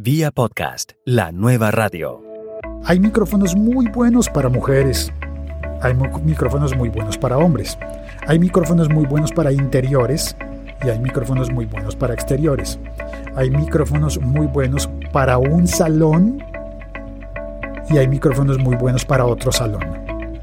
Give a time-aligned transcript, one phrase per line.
[0.00, 2.22] Vía podcast, la nueva radio.
[2.84, 5.12] Hay micrófonos muy buenos para mujeres.
[5.82, 7.76] Hay micrófonos muy buenos para hombres.
[8.28, 10.36] Hay micrófonos muy buenos para interiores
[10.84, 12.78] y hay micrófonos muy buenos para exteriores.
[13.34, 16.44] Hay micrófonos muy buenos para un salón
[17.90, 19.82] y hay micrófonos muy buenos para otro salón.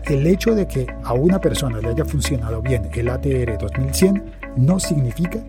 [0.04, 4.22] El hecho de que a una persona le haya funcionado bien el ATR 2100
[4.58, 5.40] no significa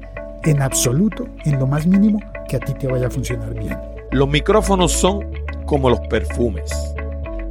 [0.45, 3.96] en absoluto, en lo más mínimo, que a ti te vaya a funcionar bien.
[4.13, 5.27] Los micrófonos son
[5.67, 6.71] como los perfumes.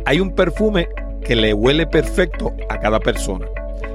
[0.05, 0.87] Hay un perfume
[1.23, 3.45] que le huele perfecto a cada persona.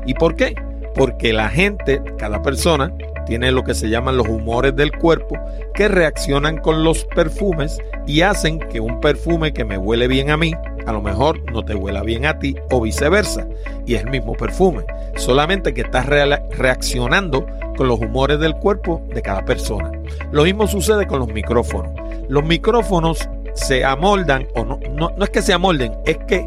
[0.06, 0.54] ¿Y por qué?
[0.94, 2.92] Porque la gente, cada persona,
[3.26, 5.38] tiene lo que se llaman los humores del cuerpo
[5.74, 10.36] que reaccionan con los perfumes y hacen que un perfume que me huele bien a
[10.36, 10.52] mí,
[10.86, 13.46] a lo mejor no te huela bien a ti o viceversa.
[13.86, 14.84] Y es el mismo perfume,
[15.16, 19.90] solamente que estás rea- reaccionando con los humores del cuerpo de cada persona.
[20.32, 21.92] Lo mismo sucede con los micrófonos.
[22.28, 26.46] Los micrófonos se amoldan, o no, no, no es que se amolden, es que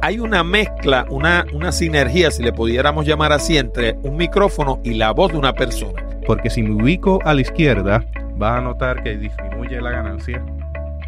[0.00, 4.94] hay una mezcla, una, una sinergia, si le pudiéramos llamar así, entre un micrófono y
[4.94, 6.04] la voz de una persona.
[6.26, 8.04] Porque si me ubico a la izquierda,
[8.36, 10.42] vas a notar que disminuye la ganancia,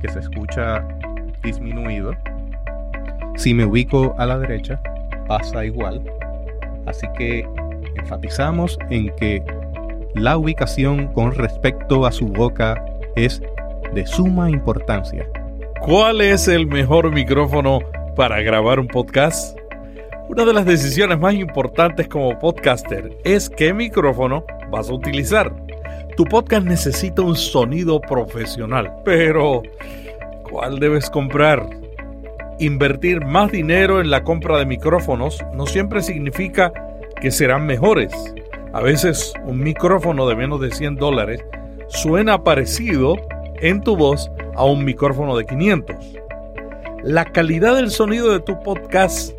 [0.01, 0.85] que se escucha
[1.43, 2.15] disminuido.
[3.41, 4.79] Si me ubico a la derecha,
[5.27, 6.03] pasa igual.
[6.85, 7.49] Así que
[7.97, 9.43] enfatizamos en que
[10.15, 12.85] la ubicación con respecto a su boca
[13.17, 13.41] es
[13.95, 15.27] de suma importancia.
[15.81, 17.79] ¿Cuál es el mejor micrófono
[18.15, 19.59] para grabar un podcast?
[20.29, 25.51] Una de las decisiones más importantes como podcaster es qué micrófono vas a utilizar.
[26.15, 29.63] Tu podcast necesita un sonido profesional, pero
[30.43, 31.80] ¿cuál debes comprar?
[32.61, 36.71] Invertir más dinero en la compra de micrófonos no siempre significa
[37.19, 38.13] que serán mejores.
[38.75, 41.43] A veces un micrófono de menos de 100 dólares
[41.89, 43.17] suena parecido
[43.63, 45.97] en tu voz a un micrófono de 500.
[47.03, 49.33] La calidad del sonido de tu podcast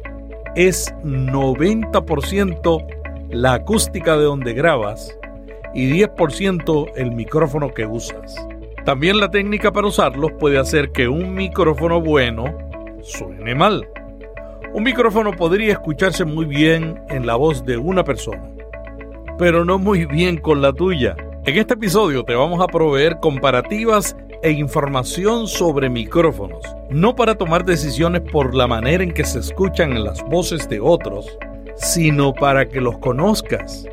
[0.56, 2.88] es 90%
[3.29, 5.16] la acústica de donde grabas
[5.75, 8.35] y 10% el micrófono que usas.
[8.84, 12.70] También la técnica para usarlos puede hacer que un micrófono bueno
[13.03, 13.88] suene mal.
[14.73, 18.44] Un micrófono podría escucharse muy bien en la voz de una persona,
[19.38, 21.16] pero no muy bien con la tuya.
[21.45, 27.66] En este episodio te vamos a proveer comparativas e información sobre micrófonos, no para tomar
[27.66, 31.38] decisiones por la manera en que se escuchan en las voces de otros,
[31.75, 33.85] sino para que los conozcas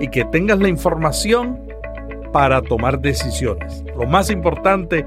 [0.00, 1.58] y que tengas la información
[2.32, 3.84] para tomar decisiones.
[3.96, 5.06] Lo más importante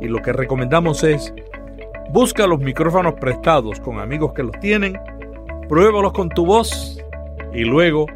[0.00, 1.32] y lo que recomendamos es
[2.14, 4.96] busca los micrófonos prestados con amigos que los tienen,
[5.68, 7.02] pruébalos con tu voz
[7.52, 8.06] y luego,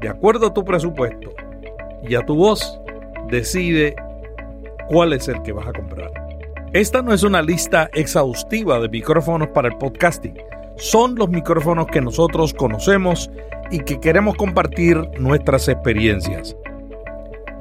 [0.00, 1.30] de acuerdo a tu presupuesto
[2.08, 2.80] y a tu voz,
[3.28, 3.96] decide
[4.86, 6.12] cuál es el que vas a comprar.
[6.72, 10.38] Esta no es una lista exhaustiva de micrófonos para el podcasting.
[10.76, 13.28] Son los micrófonos que nosotros conocemos
[13.72, 16.56] y que queremos compartir nuestras experiencias.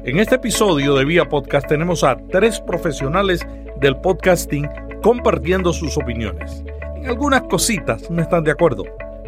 [0.03, 3.47] En este episodio de Vía Podcast tenemos a tres profesionales
[3.81, 4.69] del podcasting
[5.05, 6.63] compartiendo sus opiniones.
[6.95, 8.85] En algunas cositas no están de acuerdo,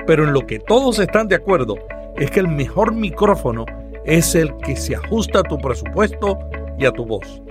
[0.07, 1.75] pero en lo que todos están de acuerdo
[2.17, 3.63] es que el mejor micrófono
[4.03, 6.39] es el que se ajusta a tu presupuesto
[6.79, 7.43] y a tu voz.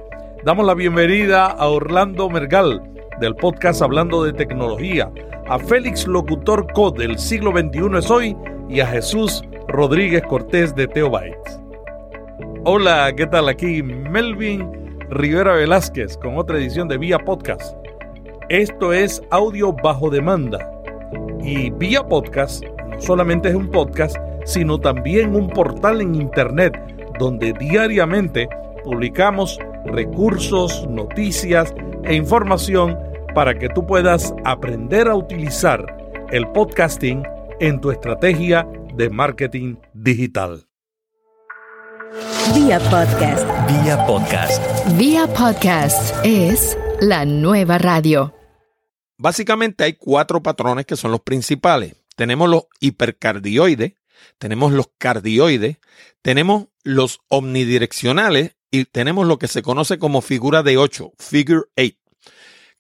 [0.44, 2.82] Damos la bienvenida a Orlando Mergal
[3.20, 5.08] del podcast Hablando de Tecnología,
[5.46, 8.36] a Félix Locutor Co del siglo XXI es hoy
[8.68, 11.60] y a Jesús Rodríguez Cortés de Teobytes.
[12.64, 13.48] Hola, ¿qué tal?
[13.48, 14.68] Aquí Melvin
[15.10, 17.85] Rivera Velázquez con otra edición de Vía Podcast.
[18.48, 20.70] Esto es audio bajo demanda
[21.42, 26.78] y Vía Podcast no solamente es un podcast, sino también un portal en internet
[27.18, 28.48] donde diariamente
[28.84, 31.74] publicamos recursos, noticias
[32.04, 32.96] e información
[33.34, 35.84] para que tú puedas aprender a utilizar
[36.30, 37.24] el podcasting
[37.58, 38.64] en tu estrategia
[38.94, 40.62] de marketing digital.
[42.54, 43.44] Vía podcast.
[43.66, 44.62] Vía podcast.
[44.96, 48.35] Vía podcast es la nueva radio.
[49.18, 51.96] Básicamente hay cuatro patrones que son los principales.
[52.16, 53.94] Tenemos los hipercardioides,
[54.38, 55.78] tenemos los cardioides,
[56.22, 61.96] tenemos los omnidireccionales y tenemos lo que se conoce como figura de 8, figure 8.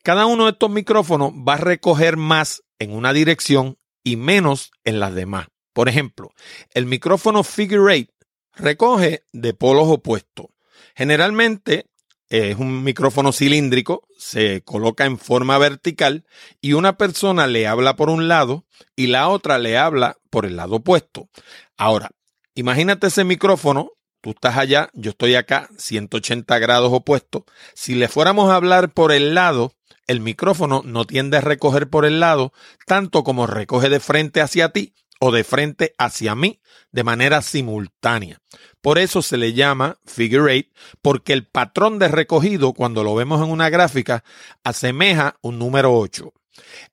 [0.02, 5.00] Cada uno de estos micrófonos va a recoger más en una dirección y menos en
[5.00, 5.48] las demás.
[5.72, 6.30] Por ejemplo,
[6.74, 8.12] el micrófono figure 8
[8.54, 10.46] recoge de polos opuestos.
[10.94, 11.86] Generalmente
[12.28, 16.24] es un micrófono cilíndrico, se coloca en forma vertical
[16.60, 18.64] y una persona le habla por un lado
[18.96, 21.28] y la otra le habla por el lado opuesto.
[21.76, 22.10] Ahora,
[22.54, 23.92] imagínate ese micrófono
[24.26, 27.44] tú estás allá, yo estoy acá, 180 grados opuestos.
[27.74, 29.72] Si le fuéramos a hablar por el lado,
[30.08, 32.52] el micrófono no tiende a recoger por el lado
[32.86, 36.60] tanto como recoge de frente hacia ti o de frente hacia mí
[36.92, 38.40] de manera simultánea.
[38.80, 40.72] Por eso se le llama figure eight,
[41.02, 44.24] porque el patrón de recogido, cuando lo vemos en una gráfica,
[44.64, 46.32] asemeja un número 8.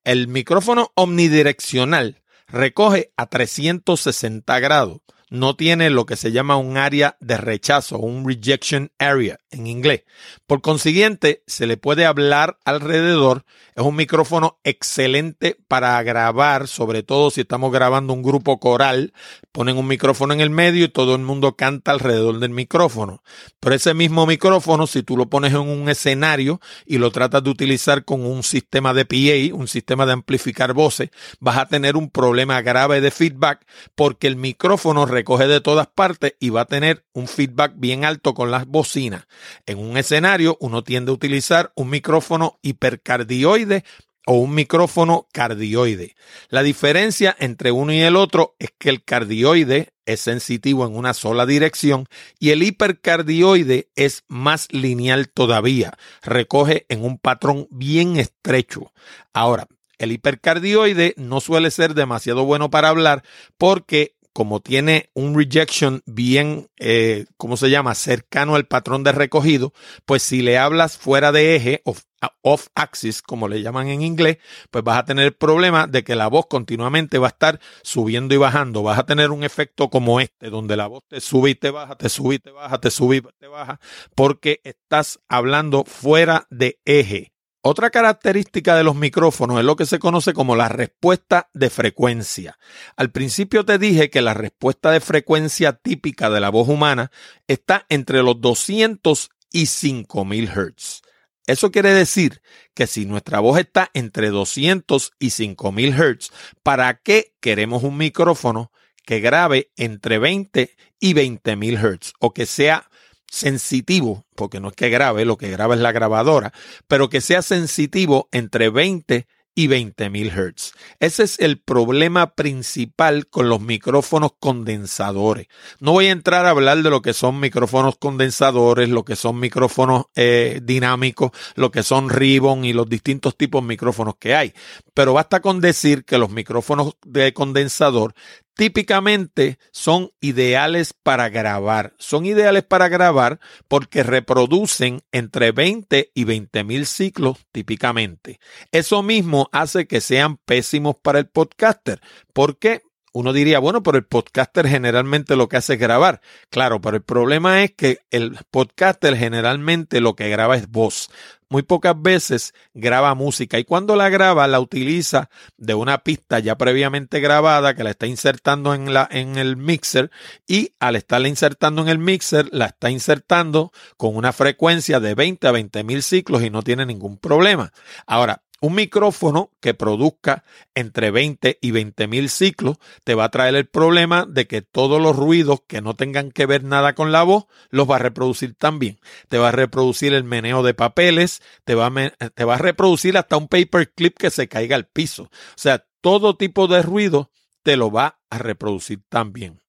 [0.03, 5.01] El micrófono omnidireccional recoge a 360 grados,
[5.33, 10.03] no tiene lo que se llama un área de rechazo, un rejection area en inglés.
[10.45, 13.43] Por consiguiente, se le puede hablar alrededor.
[13.75, 19.11] Es un micrófono excelente para grabar, sobre todo si estamos grabando un grupo coral.
[19.51, 23.23] Ponen un micrófono en el medio y todo el mundo canta alrededor del micrófono.
[23.59, 27.49] Pero ese mismo micrófono, si tú lo pones en un escenario y lo tratas de
[27.49, 31.09] utilizar con un sistema de PA, un sistema de amplificar voces,
[31.39, 33.65] vas a tener un problema grave de feedback
[33.95, 38.33] porque el micrófono recoge de todas partes y va a tener un feedback bien alto
[38.33, 39.25] con las bocinas.
[39.65, 43.85] En un escenario uno tiende a utilizar un micrófono hipercardioide
[44.25, 46.17] o un micrófono cardioide.
[46.49, 51.13] La diferencia entre uno y el otro es que el cardioide es sensitivo en una
[51.13, 58.91] sola dirección y el hipercardioide es más lineal todavía, recoge en un patrón bien estrecho.
[59.31, 59.67] Ahora,
[59.99, 63.23] el hipercardioide no suele ser demasiado bueno para hablar
[63.57, 69.73] porque como tiene un rejection bien, eh, ¿cómo se llama?, cercano al patrón de recogido,
[70.05, 72.01] pues si le hablas fuera de eje, off,
[72.41, 74.37] off axis, como le llaman en inglés,
[74.71, 78.33] pues vas a tener el problema de que la voz continuamente va a estar subiendo
[78.33, 78.83] y bajando.
[78.83, 81.95] Vas a tener un efecto como este, donde la voz te sube y te baja,
[81.95, 83.79] te sube y te baja, te sube y te baja,
[84.15, 87.32] porque estás hablando fuera de eje.
[87.65, 92.59] Otra característica de los micrófonos es lo que se conoce como la respuesta de frecuencia.
[92.97, 97.09] Al principio te dije que la respuesta de frecuencia típica de la voz humana
[97.47, 101.03] está entre los 200 y 5000 Hz.
[101.47, 102.41] Eso quiere decir
[102.73, 106.31] que si nuestra voz está entre 200 y 5000 Hz,
[106.63, 108.73] ¿para qué queremos un micrófono
[109.05, 112.89] que grabe entre 20 y 20000 Hz o que sea
[113.29, 116.53] sensitivo, porque no es que grabe, lo que graba es la grabadora,
[116.87, 120.73] pero que sea sensitivo entre 20 y 20.000 Hz.
[120.99, 125.47] Ese es el problema principal con los micrófonos condensadores.
[125.79, 129.39] No voy a entrar a hablar de lo que son micrófonos condensadores, lo que son
[129.39, 134.53] micrófonos eh, dinámicos, lo que son ribbon y los distintos tipos de micrófonos que hay.
[134.93, 138.15] Pero basta con decir que los micrófonos de condensador
[138.55, 141.93] típicamente son ideales para grabar.
[141.97, 148.39] Son ideales para grabar porque reproducen entre 20 y 20 mil ciclos típicamente.
[148.71, 152.01] Eso mismo hace que sean pésimos para el podcaster.
[152.33, 152.81] ¿Por qué?
[153.15, 156.19] Uno diría, bueno, pero el podcaster generalmente lo que hace es grabar.
[156.49, 161.11] Claro, pero el problema es que el podcaster generalmente lo que graba es voz.
[161.53, 166.57] Muy pocas veces graba música y cuando la graba la utiliza de una pista ya
[166.57, 170.09] previamente grabada que la está insertando en, la, en el mixer
[170.47, 175.47] y al estarla insertando en el mixer la está insertando con una frecuencia de 20
[175.47, 177.71] a 20 mil ciclos y no tiene ningún problema.
[178.07, 183.55] Ahora, un micrófono que produzca entre 20 y 20 mil ciclos te va a traer
[183.55, 187.23] el problema de que todos los ruidos que no tengan que ver nada con la
[187.23, 189.01] voz los va a reproducir también.
[189.27, 193.49] Te va a reproducir el meneo de papeles, te va a, a reproducir hasta un
[193.49, 195.23] paperclip que se caiga al piso.
[195.23, 197.31] O sea, todo tipo de ruido
[197.63, 199.62] te lo va a reproducir también.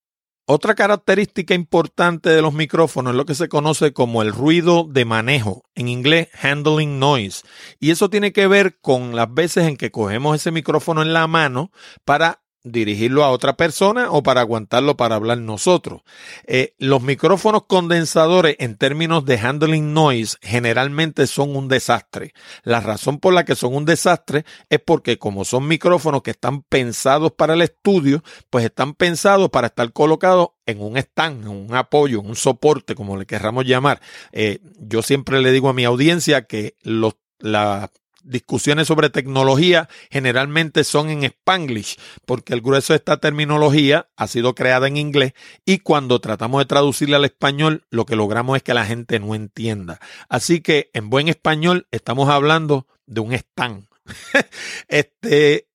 [0.47, 5.07] Otra característica importante de los micrófonos es lo que se conoce como el ruido de
[5.07, 7.47] manejo, en inglés handling noise.
[7.81, 11.27] Y eso tiene que ver con las veces en que cogemos ese micrófono en la
[11.29, 11.73] mano
[12.05, 16.03] para dirigirlo a otra persona o para aguantarlo para hablar nosotros.
[16.47, 22.33] Eh, los micrófonos condensadores en términos de handling noise generalmente son un desastre.
[22.63, 26.63] La razón por la que son un desastre es porque como son micrófonos que están
[26.63, 31.75] pensados para el estudio, pues están pensados para estar colocados en un stand, en un
[31.75, 34.01] apoyo, en un soporte, como le querramos llamar.
[34.33, 37.91] Eh, yo siempre le digo a mi audiencia que los, la
[38.25, 44.55] discusiones sobre tecnología generalmente son en spanglish, porque el grueso de esta terminología ha sido
[44.55, 48.75] creada en inglés y cuando tratamos de traducirla al español, lo que logramos es que
[48.75, 50.01] la gente no entienda.
[50.29, 53.87] Así que en buen español estamos hablando de un stand.
[54.89, 55.67] este,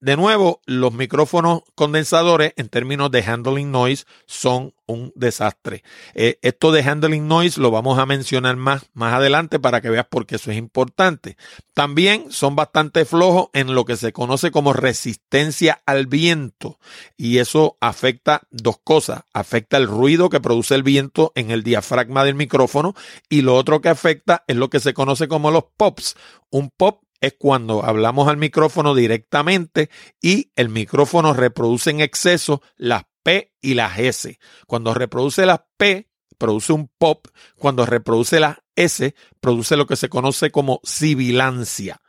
[0.00, 5.82] de nuevo, los micrófonos condensadores en términos de handling noise son un desastre.
[6.14, 10.06] Eh, esto de handling noise lo vamos a mencionar más, más adelante para que veas
[10.06, 11.38] por qué eso es importante.
[11.72, 16.78] También son bastante flojos en lo que se conoce como resistencia al viento
[17.16, 19.22] y eso afecta dos cosas.
[19.32, 22.94] Afecta el ruido que produce el viento en el diafragma del micrófono
[23.30, 26.16] y lo otro que afecta es lo que se conoce como los pops.
[26.50, 33.04] Un pop es cuando hablamos al micrófono directamente y el micrófono reproduce en exceso las
[33.22, 34.38] P y las S.
[34.66, 36.08] Cuando reproduce las P,
[36.38, 37.26] produce un pop.
[37.56, 42.00] Cuando reproduce las S, produce lo que se conoce como sibilancia.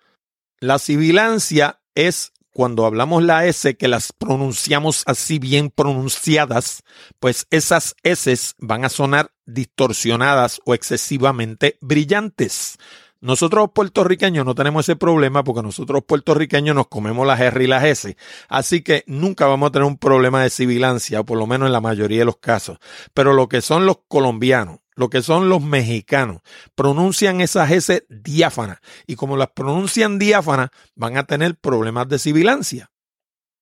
[0.59, 6.81] La sibilancia es cuando hablamos la S, que las pronunciamos así bien pronunciadas,
[7.19, 12.79] pues esas S van a sonar distorsionadas o excesivamente brillantes.
[13.19, 17.83] Nosotros puertorriqueños no tenemos ese problema porque nosotros puertorriqueños nos comemos las R y las
[17.83, 18.15] S.
[18.47, 21.73] Así que nunca vamos a tener un problema de sibilancia, o por lo menos en
[21.73, 22.77] la mayoría de los casos.
[23.13, 26.41] Pero lo que son los colombianos, lo que son los mexicanos,
[26.75, 28.79] pronuncian esas S diáfanas.
[29.07, 32.91] Y como las pronuncian diáfanas, van a tener problemas de sibilancia.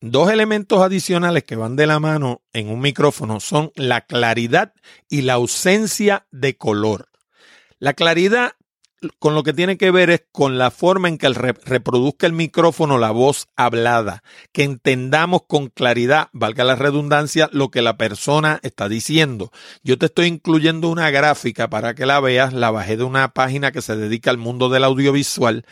[0.01, 4.73] Dos elementos adicionales que van de la mano en un micrófono son la claridad
[5.09, 7.07] y la ausencia de color.
[7.79, 8.53] La claridad
[9.19, 12.97] con lo que tiene que ver es con la forma en que reproduzca el micrófono
[12.97, 18.89] la voz hablada, que entendamos con claridad, valga la redundancia, lo que la persona está
[18.89, 19.51] diciendo.
[19.83, 23.71] Yo te estoy incluyendo una gráfica para que la veas, la bajé de una página
[23.71, 25.65] que se dedica al mundo del audiovisual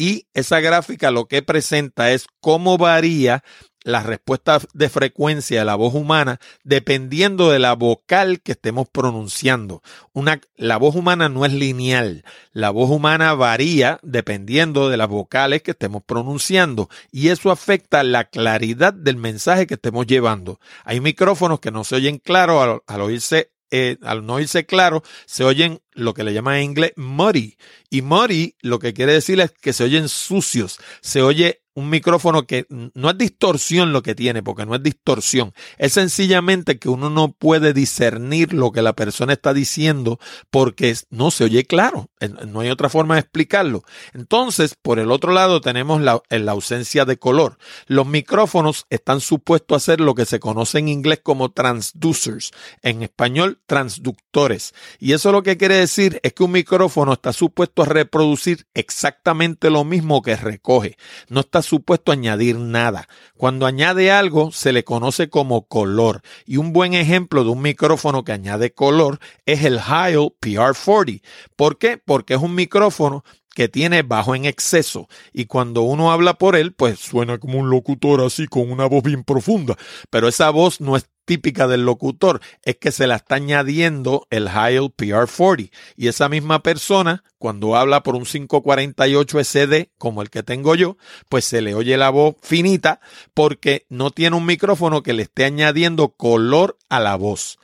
[0.00, 3.44] y esa gráfica lo que presenta es cómo varía
[3.82, 9.82] la respuesta de frecuencia de la voz humana dependiendo de la vocal que estemos pronunciando.
[10.12, 12.24] Una, la voz humana no es lineal.
[12.52, 18.24] La voz humana varía dependiendo de las vocales que estemos pronunciando y eso afecta la
[18.24, 20.60] claridad del mensaje que estemos llevando.
[20.84, 25.44] Hay micrófonos que no se oyen claro al, oírse eh, al no oírse claro, se
[25.44, 27.56] oyen lo que le llaman en inglés muddy.
[27.88, 32.46] Y muddy lo que quiere decir es que se oyen sucios, se oye un micrófono
[32.46, 37.10] que no es distorsión lo que tiene, porque no es distorsión, es sencillamente que uno
[37.10, 40.18] no puede discernir lo que la persona está diciendo
[40.50, 42.10] porque no se oye claro,
[42.48, 43.84] no hay otra forma de explicarlo.
[44.12, 47.58] Entonces, por el otro lado tenemos la, la ausencia de color.
[47.86, 52.50] Los micrófonos están supuestos a ser lo que se conoce en inglés como transducers,
[52.82, 54.74] en español transductores.
[54.98, 59.70] Y eso lo que quiere decir es que un micrófono está supuesto a reproducir exactamente
[59.70, 60.96] lo mismo que recoge.
[61.28, 63.08] No está supuesto añadir nada.
[63.36, 68.24] Cuando añade algo se le conoce como color y un buen ejemplo de un micrófono
[68.24, 71.22] que añade color es el Heil PR40.
[71.56, 71.98] ¿Por qué?
[71.98, 73.24] Porque es un micrófono
[73.54, 75.08] que tiene bajo en exceso.
[75.32, 79.02] Y cuando uno habla por él, pues suena como un locutor así con una voz
[79.02, 79.76] bien profunda,
[80.10, 84.48] pero esa voz no es típica del locutor, es que se la está añadiendo el
[84.48, 90.42] Heil PR40 y esa misma persona cuando habla por un 548 SD como el que
[90.42, 90.96] tengo yo,
[91.28, 93.00] pues se le oye la voz finita
[93.32, 97.58] porque no tiene un micrófono que le esté añadiendo color a la voz.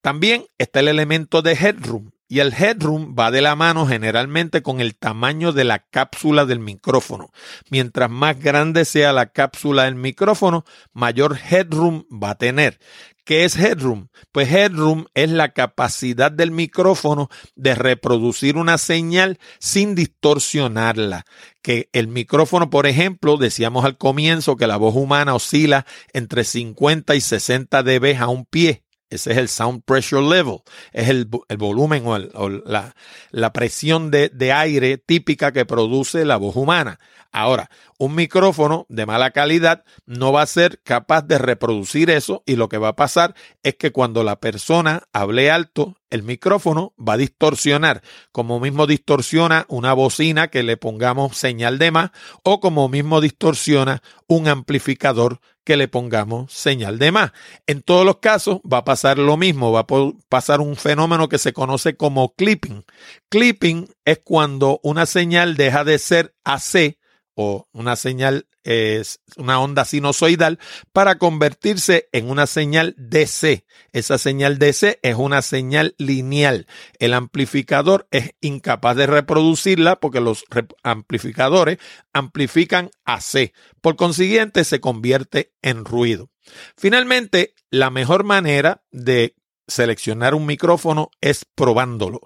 [0.00, 4.80] También está el elemento de headroom y el headroom va de la mano generalmente con
[4.80, 7.30] el tamaño de la cápsula del micrófono.
[7.68, 12.78] Mientras más grande sea la cápsula del micrófono, mayor headroom va a tener.
[13.26, 14.08] ¿Qué es headroom?
[14.32, 21.26] Pues headroom es la capacidad del micrófono de reproducir una señal sin distorsionarla.
[21.60, 25.84] Que el micrófono, por ejemplo, decíamos al comienzo que la voz humana oscila
[26.14, 28.84] entre 50 y 60 dB a un pie.
[29.12, 30.60] Ese es el sound pressure level,
[30.92, 32.94] es el, volumen o, la,
[33.30, 36.98] la, presión de, de, aire típica que produce la voz humana.
[37.30, 42.56] Ahora, un micrófono de mala calidad no va a ser capaz de reproducir eso y
[42.56, 47.14] lo que va a pasar es que cuando la persona hable alto, el micrófono va
[47.14, 48.02] a distorsionar,
[48.32, 52.10] como mismo distorsiona una bocina que le pongamos señal de más
[52.44, 57.32] o como mismo distorsiona un amplificador que le pongamos señal de más.
[57.66, 61.38] En todos los casos va a pasar lo mismo, va a pasar un fenómeno que
[61.38, 62.84] se conoce como clipping.
[63.30, 66.98] Clipping es cuando una señal deja de ser AC
[67.34, 70.58] o una señal es una onda sinusoidal
[70.92, 73.64] para convertirse en una señal DC.
[73.92, 76.66] Esa señal DC es una señal lineal.
[76.98, 80.44] El amplificador es incapaz de reproducirla porque los
[80.82, 81.78] amplificadores
[82.12, 83.52] amplifican AC.
[83.80, 86.30] Por consiguiente, se convierte en ruido.
[86.76, 89.34] Finalmente, la mejor manera de
[89.66, 92.20] seleccionar un micrófono es probándolo.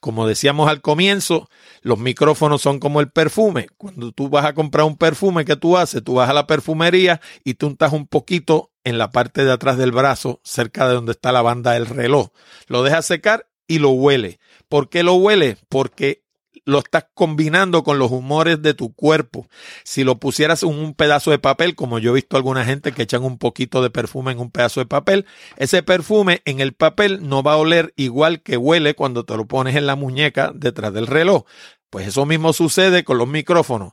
[0.00, 1.48] Como decíamos al comienzo,
[1.82, 3.68] los micrófonos son como el perfume.
[3.76, 6.02] Cuando tú vas a comprar un perfume, ¿qué tú haces?
[6.02, 9.76] Tú vas a la perfumería y tú untas un poquito en la parte de atrás
[9.76, 12.28] del brazo, cerca de donde está la banda del reloj.
[12.66, 14.40] Lo dejas secar y lo huele.
[14.68, 15.56] ¿Por qué lo huele?
[15.68, 16.24] Porque
[16.64, 19.46] lo estás combinando con los humores de tu cuerpo.
[19.84, 23.02] Si lo pusieras en un pedazo de papel, como yo he visto alguna gente que
[23.02, 25.26] echan un poquito de perfume en un pedazo de papel,
[25.56, 29.46] ese perfume en el papel no va a oler igual que huele cuando te lo
[29.46, 31.44] pones en la muñeca detrás del reloj.
[31.90, 33.92] Pues eso mismo sucede con los micrófonos.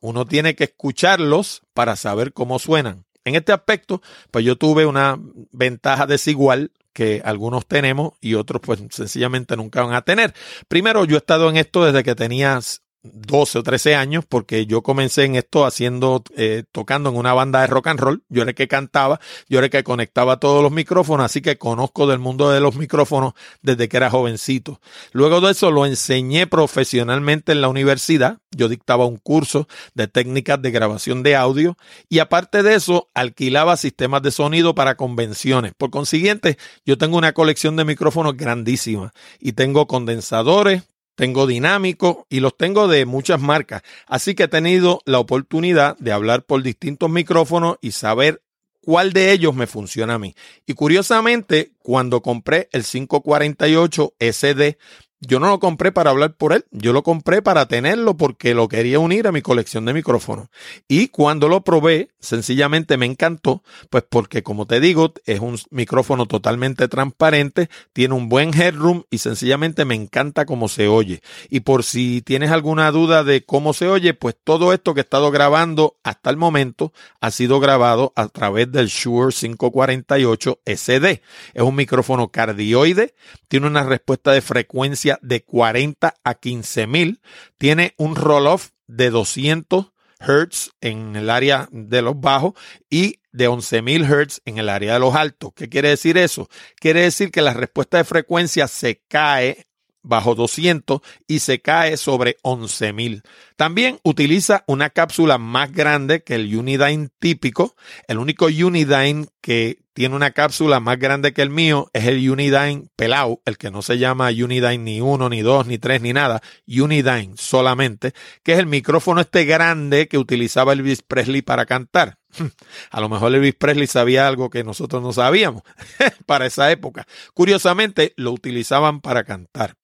[0.00, 3.04] Uno tiene que escucharlos para saber cómo suenan.
[3.24, 5.18] En este aspecto, pues yo tuve una
[5.50, 10.32] ventaja desigual que algunos tenemos y otros pues sencillamente nunca van a tener.
[10.66, 14.82] Primero, yo he estado en esto desde que tenías 12 o 13 años porque yo
[14.82, 18.22] comencé en esto haciendo, eh, tocando en una banda de rock and roll.
[18.28, 21.58] Yo era el que cantaba, yo era el que conectaba todos los micrófonos, así que
[21.58, 24.80] conozco del mundo de los micrófonos desde que era jovencito.
[25.12, 28.38] Luego de eso lo enseñé profesionalmente en la universidad.
[28.50, 31.76] Yo dictaba un curso de técnicas de grabación de audio
[32.08, 35.72] y aparte de eso alquilaba sistemas de sonido para convenciones.
[35.76, 40.82] Por consiguiente, yo tengo una colección de micrófonos grandísima y tengo condensadores,
[41.16, 43.82] tengo dinámico y los tengo de muchas marcas.
[44.06, 48.42] Así que he tenido la oportunidad de hablar por distintos micrófonos y saber
[48.80, 50.36] cuál de ellos me funciona a mí.
[50.64, 54.78] Y curiosamente, cuando compré el 548 SD,
[55.20, 58.68] yo no lo compré para hablar por él, yo lo compré para tenerlo porque lo
[58.68, 60.48] quería unir a mi colección de micrófonos.
[60.88, 66.26] Y cuando lo probé, sencillamente me encantó, pues porque como te digo, es un micrófono
[66.26, 71.22] totalmente transparente, tiene un buen headroom y sencillamente me encanta cómo se oye.
[71.48, 75.02] Y por si tienes alguna duda de cómo se oye, pues todo esto que he
[75.02, 81.22] estado grabando hasta el momento ha sido grabado a través del Shure 548 SD.
[81.54, 83.14] Es un micrófono cardioide,
[83.48, 87.20] tiene una respuesta de frecuencia de 40 a 15 mil.
[87.58, 92.54] Tiene un roll-off de 200 Hz en el área de los bajos
[92.90, 95.52] y de 11.000 Hz en el área de los altos.
[95.54, 96.48] ¿Qué quiere decir eso?
[96.76, 99.66] Quiere decir que la respuesta de frecuencia se cae
[100.02, 103.22] bajo 200 y se cae sobre 11.000.
[103.56, 107.74] También utiliza una cápsula más grande que el Unidyne típico.
[108.06, 112.90] El único Unidyne que tiene una cápsula más grande que el mío es el Unidyne
[112.96, 116.42] Pelau, el que no se llama Unidyne ni 1, ni 2, ni 3, ni nada.
[116.68, 118.12] Unidyne solamente,
[118.42, 122.18] que es el micrófono este grande que utilizaba Elvis Presley para cantar.
[122.90, 125.62] A lo mejor Elvis Presley sabía algo que nosotros no sabíamos
[126.26, 127.06] para esa época.
[127.32, 129.76] Curiosamente, lo utilizaban para cantar.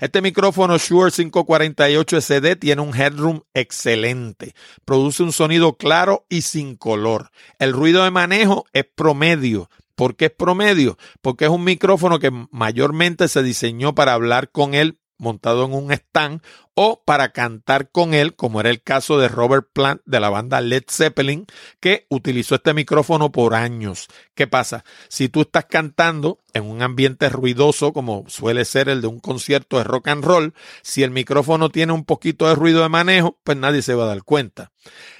[0.00, 4.54] Este micrófono Shure 548 SD tiene un headroom excelente.
[4.84, 7.30] Produce un sonido claro y sin color.
[7.58, 9.70] El ruido de manejo es promedio.
[9.94, 10.98] ¿Por qué es promedio?
[11.22, 15.92] Porque es un micrófono que mayormente se diseñó para hablar con él montado en un
[15.92, 16.42] stand
[16.74, 20.60] o para cantar con él, como era el caso de Robert Plant de la banda
[20.60, 21.46] Led Zeppelin,
[21.80, 24.08] que utilizó este micrófono por años.
[24.34, 24.84] ¿Qué pasa?
[25.08, 29.78] Si tú estás cantando en un ambiente ruidoso, como suele ser el de un concierto
[29.78, 33.56] de rock and roll, si el micrófono tiene un poquito de ruido de manejo, pues
[33.56, 34.72] nadie se va a dar cuenta.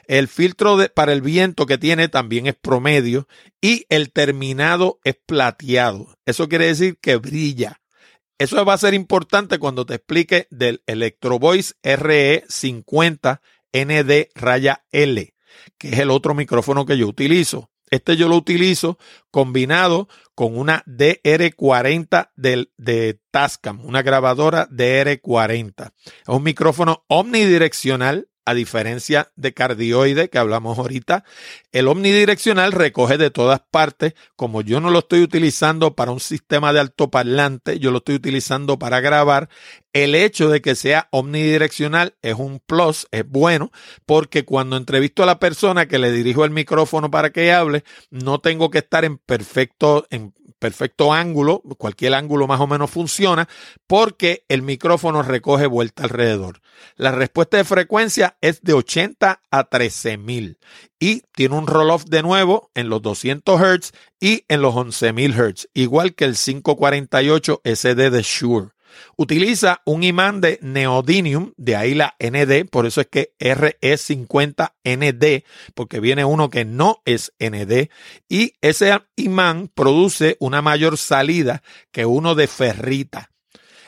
[0.07, 3.29] El filtro de, para el viento que tiene también es promedio
[3.61, 6.09] y el terminado es plateado.
[6.27, 7.81] Eso quiere decir que brilla
[8.39, 13.41] eso va a ser importante cuando te explique del Electro Voice RE50
[13.73, 15.35] ND raya L,
[15.79, 17.71] que es el otro micrófono que yo utilizo.
[17.91, 18.99] Este yo lo utilizo
[19.31, 25.93] combinado con una DR40 de, de Tascam, una grabadora DR40.
[26.05, 31.25] Es un micrófono omnidireccional a diferencia de cardioide que hablamos ahorita,
[31.73, 34.15] el omnidireccional recoge de todas partes.
[34.37, 38.79] Como yo no lo estoy utilizando para un sistema de altoparlante, yo lo estoy utilizando
[38.79, 39.49] para grabar.
[39.93, 43.71] El hecho de que sea omnidireccional es un plus, es bueno,
[44.07, 48.41] porque cuando entrevisto a la persona que le dirijo el micrófono para que hable, no
[48.41, 53.51] tengo que estar en perfecto, en perfecto ángulo, cualquier ángulo más o menos funciona,
[53.87, 56.63] porque el micrófono recoge vuelta alrededor.
[56.97, 60.57] La respuesta de frecuencia es de 80 a 13.000
[60.99, 65.69] y tiene un roll-off de nuevo en los 200 Hz y en los 11.000 Hz,
[65.75, 68.74] igual que el 548 SD de Shure.
[69.17, 76.01] Utiliza un imán de neodymium, de ahí la ND, por eso es que RE50ND, porque
[76.01, 77.91] viene uno que no es ND,
[78.29, 83.31] y ese imán produce una mayor salida que uno de ferrita.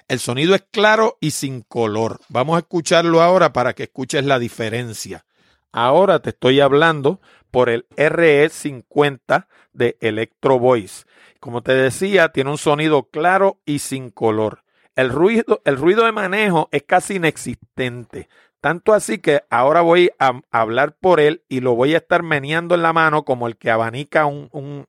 [0.09, 2.21] El sonido es claro y sin color.
[2.29, 5.25] Vamos a escucharlo ahora para que escuches la diferencia.
[5.73, 11.05] Ahora te estoy hablando por el RE50 de Electro Voice.
[11.40, 14.62] Como te decía, tiene un sonido claro y sin color.
[14.96, 18.28] El ruido, el ruido de manejo es casi inexistente.
[18.61, 22.74] Tanto así que ahora voy a hablar por él y lo voy a estar meneando
[22.74, 24.87] en la mano como el que abanica un, un,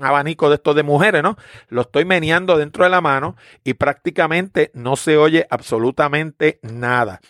[0.00, 1.36] abanico de estos de mujeres, ¿no?
[1.68, 7.20] Lo estoy meneando dentro de la mano y prácticamente no se oye absolutamente nada.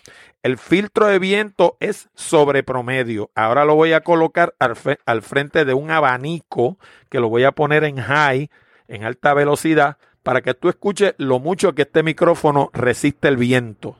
[0.44, 3.32] El filtro de viento es sobre promedio.
[3.34, 7.52] Ahora lo voy a colocar al, al, frente de un abanico que lo voy a
[7.52, 8.50] poner en high,
[8.86, 9.96] en alta velocidad,
[10.28, 13.96] para que tú escuches lo mucho que este micrófono resiste el viento.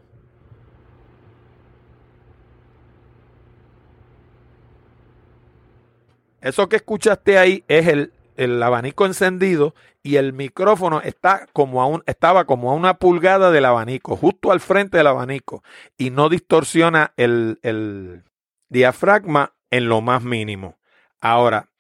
[6.43, 12.03] Eso que escuchaste ahí es el el abanico encendido y el micrófono está como a
[12.05, 15.63] estaba como a una pulgada del abanico, justo al frente del abanico,
[15.97, 18.25] y no distorsiona el, el
[18.69, 20.77] diafragma en lo más mínimo.
[21.23, 21.71] Ahora,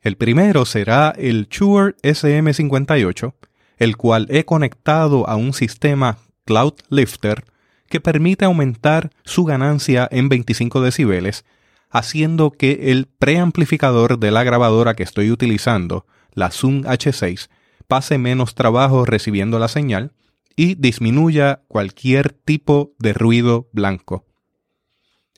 [0.00, 3.34] El primero será el Shure SM58,
[3.76, 7.44] el cual he conectado a un sistema Cloud Lifter
[7.88, 11.44] que permite aumentar su ganancia en 25 decibeles,
[11.90, 17.48] haciendo que el preamplificador de la grabadora que estoy utilizando, la Zoom H6,
[17.88, 20.12] pase menos trabajo recibiendo la señal
[20.58, 24.26] y disminuya cualquier tipo de ruido blanco.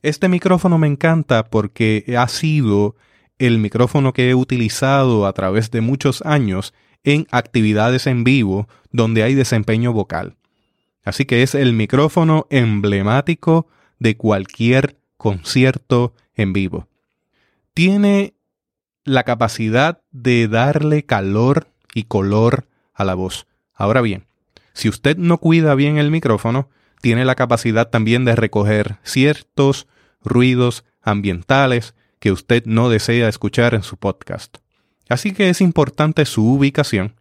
[0.00, 2.96] Este micrófono me encanta porque ha sido
[3.38, 6.72] el micrófono que he utilizado a través de muchos años
[7.04, 10.36] en actividades en vivo donde hay desempeño vocal.
[11.04, 13.66] Así que es el micrófono emblemático
[13.98, 16.88] de cualquier concierto en vivo.
[17.74, 18.32] Tiene
[19.04, 23.46] la capacidad de darle calor y color a la voz.
[23.74, 24.29] Ahora bien,
[24.72, 26.68] si usted no cuida bien el micrófono,
[27.00, 29.86] tiene la capacidad también de recoger ciertos
[30.22, 34.58] ruidos ambientales que usted no desea escuchar en su podcast.
[35.08, 37.16] Así que es importante su ubicación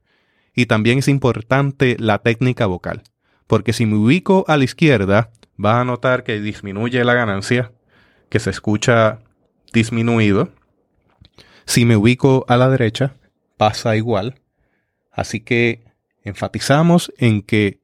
[0.54, 3.04] y también es importante la técnica vocal,
[3.48, 5.32] porque si me ubico a la izquierda,
[5.64, 7.72] va a notar que disminuye la ganancia,
[8.30, 9.20] que se escucha
[9.74, 10.50] disminuido.
[11.66, 13.16] Si me ubico a la derecha,
[13.58, 14.40] pasa igual.
[15.12, 15.89] Así que
[16.30, 17.82] Enfatizamos en que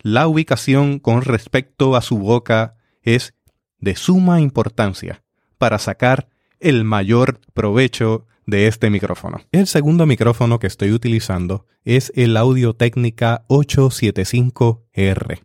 [0.00, 3.32] la ubicación con respecto a su boca es
[3.78, 5.22] de suma importancia
[5.56, 6.28] para sacar
[6.60, 9.40] el mayor provecho de este micrófono.
[9.52, 15.40] El segundo micrófono que estoy utilizando es el Audio Técnica 875R.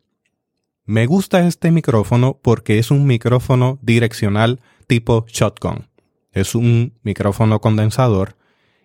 [0.86, 5.88] Me gusta este micrófono porque es un micrófono direccional tipo shotgun.
[6.34, 8.36] Es un micrófono condensador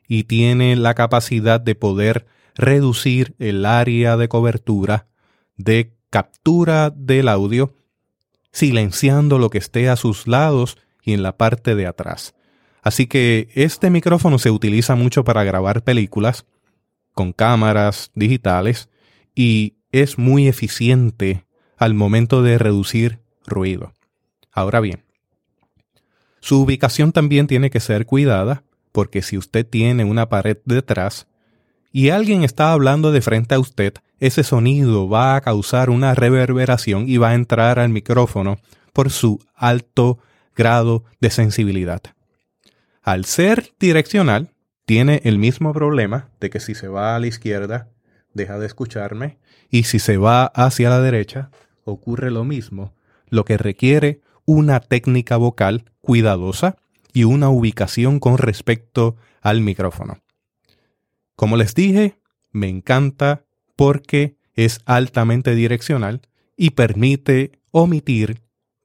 [0.07, 2.27] y tiene la capacidad de poder
[2.59, 5.09] reducir el área de cobertura
[5.59, 7.75] de captura del audio,
[8.53, 12.35] silenciando lo que esté a sus lados y en la parte de atrás.
[12.81, 16.47] Así que este micrófono se utiliza mucho para grabar películas
[17.13, 18.89] con cámaras digitales
[19.35, 21.45] y es muy eficiente
[21.77, 23.93] al momento de reducir ruido.
[24.53, 25.05] Ahora bien,
[26.41, 31.27] su ubicación también tiene que ser cuidada porque si usted tiene una pared detrás,
[31.93, 37.09] y alguien está hablando de frente a usted, ese sonido va a causar una reverberación
[37.09, 38.59] y va a entrar al micrófono
[38.93, 40.19] por su alto
[40.57, 42.03] grado de sensibilidad.
[43.03, 44.51] Al ser direccional,
[44.85, 47.89] tiene el mismo problema de que si se va a la izquierda,
[48.35, 49.39] deja de escucharme,
[49.71, 51.51] y si se va hacia la derecha,
[51.85, 52.95] ocurre lo mismo,
[53.29, 56.77] lo que requiere una técnica vocal cuidadosa
[57.13, 60.19] y una ubicación con respecto al micrófono.
[61.39, 62.19] Como les dije,
[62.51, 63.45] me encanta
[63.77, 66.23] porque es altamente direccional
[66.57, 68.41] y permite omitir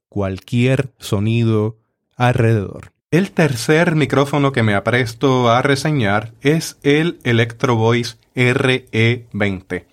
[0.08, 1.78] cualquier sonido
[2.14, 2.92] alrededor.
[3.10, 9.86] El tercer micrófono que me apresto a reseñar es el Electro Voice RE20.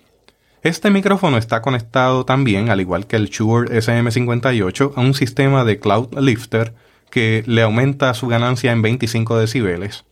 [0.62, 5.80] Este micrófono está conectado también, al igual que el Shure SM58, a un sistema de
[5.80, 6.76] Cloud Lifter
[7.10, 10.04] que le aumenta su ganancia en 25 decibeles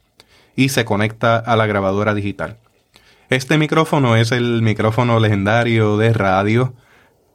[0.60, 2.58] y se conecta a la grabadora digital.
[3.30, 6.74] Este micrófono es el micrófono legendario de radio.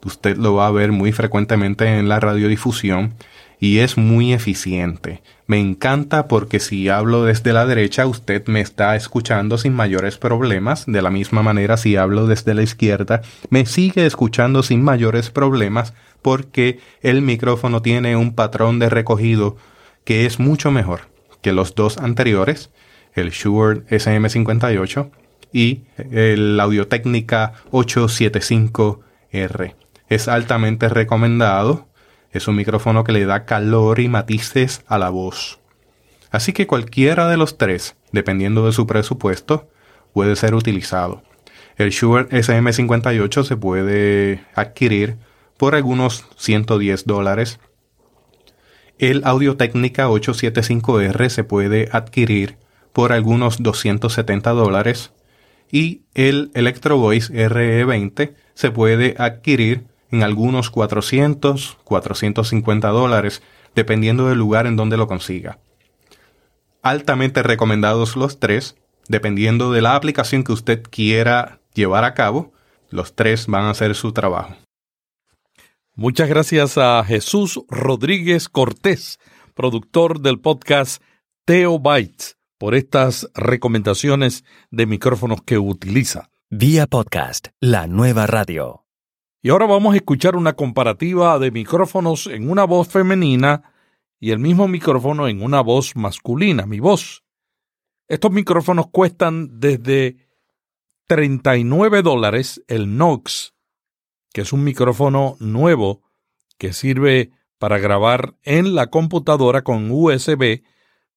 [0.04, 3.16] Usted lo va a ver muy frecuentemente en la radiodifusión
[3.60, 5.24] y es muy eficiente.
[5.48, 10.86] Me encanta porque si hablo desde la derecha usted me está escuchando sin mayores problemas.
[10.86, 15.96] De la misma manera si hablo desde la izquierda me sigue escuchando sin mayores problemas
[16.22, 19.58] porque el micrófono tiene un patrón de recogido
[20.04, 22.70] que es mucho mejor que los dos anteriores,
[23.16, 25.10] el Shure SM58
[25.52, 29.74] y el Audio Técnica 875R.
[30.10, 31.88] Es altamente recomendado.
[32.32, 35.60] Es un micrófono que le da calor y matices a la voz.
[36.30, 39.70] Así que cualquiera de los tres, dependiendo de su presupuesto,
[40.14, 41.24] puede ser utilizado.
[41.78, 45.16] El Shure SM58 se puede adquirir
[45.58, 47.62] por algunos 110 dólares.
[48.98, 52.58] El Audio Técnica 875R se puede adquirir
[52.96, 55.12] por algunos 270 dólares
[55.70, 63.44] y el Electro Voice RE20 se puede adquirir en algunos 400, 450 dólares,
[63.76, 65.60] dependiendo del lugar en donde lo consiga.
[66.84, 68.78] Altamente recomendados los tres,
[69.10, 72.54] dependiendo de la aplicación que usted quiera llevar a cabo,
[72.90, 74.56] los tres van a hacer su trabajo.
[75.96, 79.20] Muchas gracias a Jesús Rodríguez Cortés,
[79.54, 81.04] productor del podcast
[81.44, 86.30] Teo Bytes por estas recomendaciones de micrófonos que utiliza.
[86.50, 88.86] Vía podcast, la nueva radio.
[89.42, 93.74] Y ahora vamos a escuchar una comparativa de micrófonos en una voz femenina
[94.20, 97.24] y el mismo micrófono en una voz masculina, mi voz.
[98.08, 100.18] Estos micrófonos cuestan desde
[101.08, 103.54] 39 dólares el Nox,
[104.34, 106.02] que es un micrófono nuevo
[106.58, 110.64] que sirve para grabar en la computadora con USB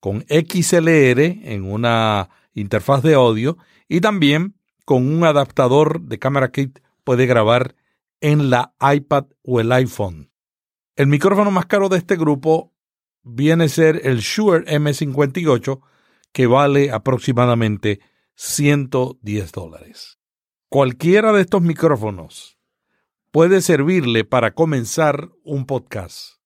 [0.01, 3.59] con XLR en una interfaz de audio
[3.89, 7.75] y también con un adaptador de cámara kit puede grabar
[8.21, 10.31] en la iPad o el iPhone.
[10.97, 12.73] El micrófono más caro de este grupo
[13.23, 15.81] viene a ser el Shure M58
[16.33, 18.01] que vale aproximadamente
[18.35, 20.19] 110 dólares.
[20.69, 22.59] Cualquiera de estos micrófonos
[23.31, 26.38] puede servirle para comenzar un podcast.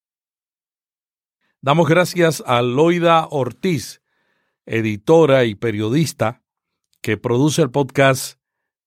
[1.63, 4.01] Damos gracias a Loida Ortiz,
[4.65, 6.41] editora y periodista,
[7.01, 8.37] que produce el podcast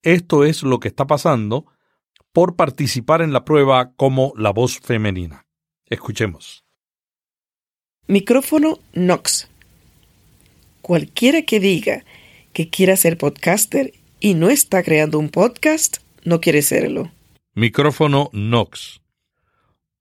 [0.03, 1.65] Esto es lo que está pasando,
[2.33, 5.47] por participar en la prueba como la voz femenina.
[5.87, 6.67] Escuchemos.
[8.09, 9.49] Micrófono Nox.
[10.83, 12.05] Cualquiera que diga
[12.53, 17.11] que quiera ser podcaster y no está creando un podcast, no quiere serlo.
[17.55, 19.01] Micrófono Nox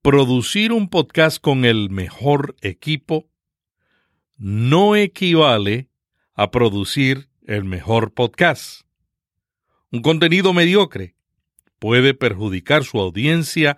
[0.05, 3.27] producir un podcast con el mejor equipo
[4.37, 5.89] no equivale
[6.35, 8.81] a producir el mejor podcast.
[9.91, 11.15] Un contenido mediocre
[11.79, 13.77] puede perjudicar su audiencia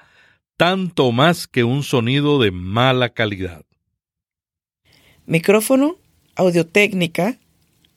[0.58, 3.64] tanto más que un sonido de mala calidad.
[5.26, 5.96] Micrófono
[6.36, 7.40] Audiotécnica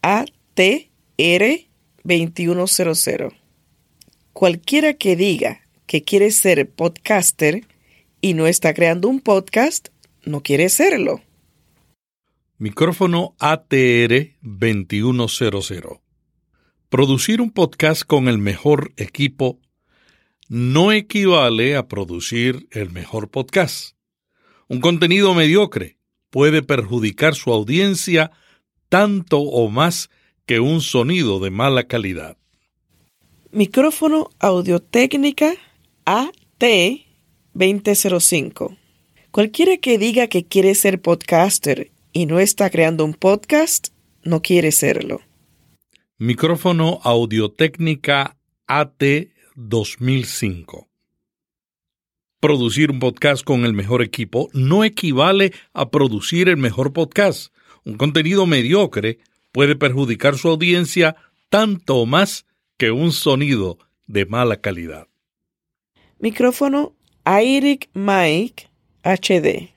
[0.02, 0.86] ATR
[2.04, 3.32] 2100.
[4.32, 7.66] Cualquiera que diga que quiere ser podcaster
[8.20, 9.88] y no está creando un podcast,
[10.24, 11.20] no quiere serlo.
[12.58, 16.00] Micrófono ATR 2100.
[16.88, 19.58] Producir un podcast con el mejor equipo
[20.48, 23.94] no equivale a producir el mejor podcast.
[24.68, 25.96] Un contenido mediocre
[26.30, 28.32] puede perjudicar su audiencia
[28.88, 30.10] tanto o más
[30.46, 32.36] que un sonido de mala calidad.
[33.52, 35.54] Micrófono Audio-Técnica
[36.04, 36.64] AT
[37.54, 38.76] 2005.
[39.30, 43.88] Cualquiera que diga que quiere ser podcaster y no está creando un podcast,
[44.22, 45.20] no quiere serlo.
[46.18, 48.36] Micrófono Audio-Técnica
[48.66, 49.02] AT
[49.54, 50.88] 2005.
[52.40, 57.52] Producir un podcast con el mejor equipo no equivale a producir el mejor podcast.
[57.84, 59.18] Un contenido mediocre
[59.52, 61.16] puede perjudicar su audiencia
[61.50, 62.46] tanto más
[62.78, 65.06] que un sonido de mala calidad.
[66.18, 66.94] Micrófono
[67.32, 68.68] Airic Mic
[69.04, 69.72] HD.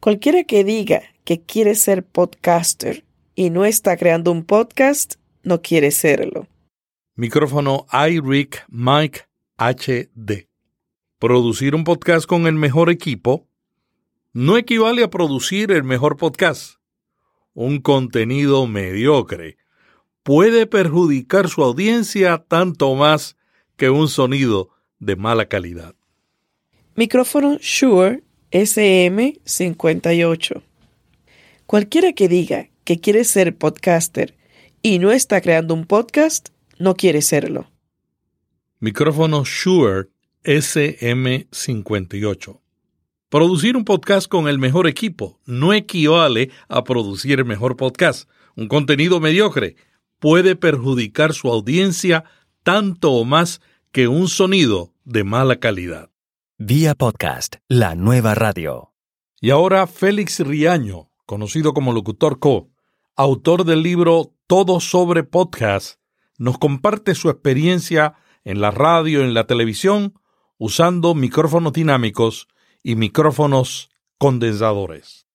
[0.00, 5.90] Cualquiera que diga que quiere ser podcaster y no está creando un podcast, no quiere
[5.90, 6.48] serlo.
[7.16, 10.48] Micrófono iRig Mic HD.
[11.18, 13.46] Producir un podcast con el mejor equipo
[14.32, 16.76] no equivale a producir el mejor podcast.
[17.52, 19.58] Un contenido mediocre
[20.22, 23.36] puede perjudicar su audiencia tanto más
[23.76, 25.94] que un sonido de mala calidad.
[26.96, 30.62] Micrófono Shure SM58.
[31.66, 34.36] Cualquiera que diga que quiere ser podcaster
[34.80, 37.68] y no está creando un podcast, no quiere serlo.
[38.78, 40.10] Micrófono Shure
[40.44, 42.60] SM58.
[43.28, 48.30] Producir un podcast con el mejor equipo no equivale a producir el mejor podcast.
[48.54, 49.74] Un contenido mediocre
[50.20, 52.22] puede perjudicar su audiencia
[52.62, 56.13] tanto o más que un sonido de mala calidad.
[56.56, 58.94] Vía podcast, la nueva radio.
[59.40, 62.70] Y ahora Félix Riaño, conocido como Locutor Co,
[63.16, 65.98] autor del libro Todo sobre Podcast,
[66.38, 68.14] nos comparte su experiencia
[68.44, 70.14] en la radio y en la televisión
[70.56, 72.46] usando micrófonos dinámicos
[72.84, 75.26] y micrófonos condensadores.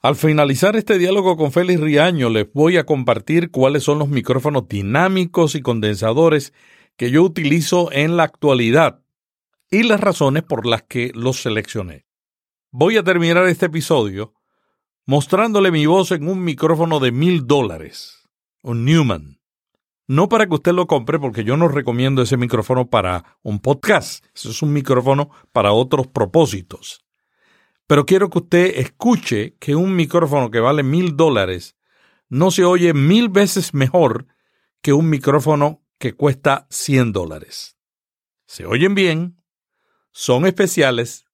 [0.00, 4.66] Al finalizar este diálogo con Félix Riaño, les voy a compartir cuáles son los micrófonos
[4.66, 6.52] dinámicos y condensadores
[6.96, 9.01] que yo utilizo en la actualidad
[9.72, 12.04] y las razones por las que los seleccioné.
[12.70, 14.34] Voy a terminar este episodio
[15.06, 18.28] mostrándole mi voz en un micrófono de mil dólares,
[18.60, 19.40] un Newman.
[20.06, 24.26] No para que usted lo compre, porque yo no recomiendo ese micrófono para un podcast.
[24.34, 27.06] Eso es un micrófono para otros propósitos.
[27.86, 31.76] Pero quiero que usted escuche que un micrófono que vale mil dólares
[32.28, 34.26] no se oye mil veces mejor
[34.82, 37.78] que un micrófono que cuesta 100 dólares.
[38.46, 39.41] Se oyen bien,
[40.12, 41.24] son especiales,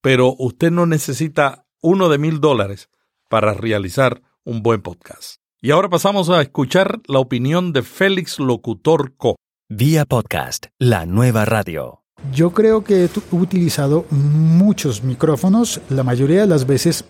[0.00, 2.88] pero usted no necesita uno de mil dólares
[3.28, 5.36] para realizar un buen podcast.
[5.60, 9.36] Y ahora pasamos a escuchar la opinión de Félix Locutor Co.
[9.68, 12.02] Vía podcast, la nueva radio.
[12.32, 17.04] Yo creo que he utilizado muchos micrófonos, la mayoría de las veces,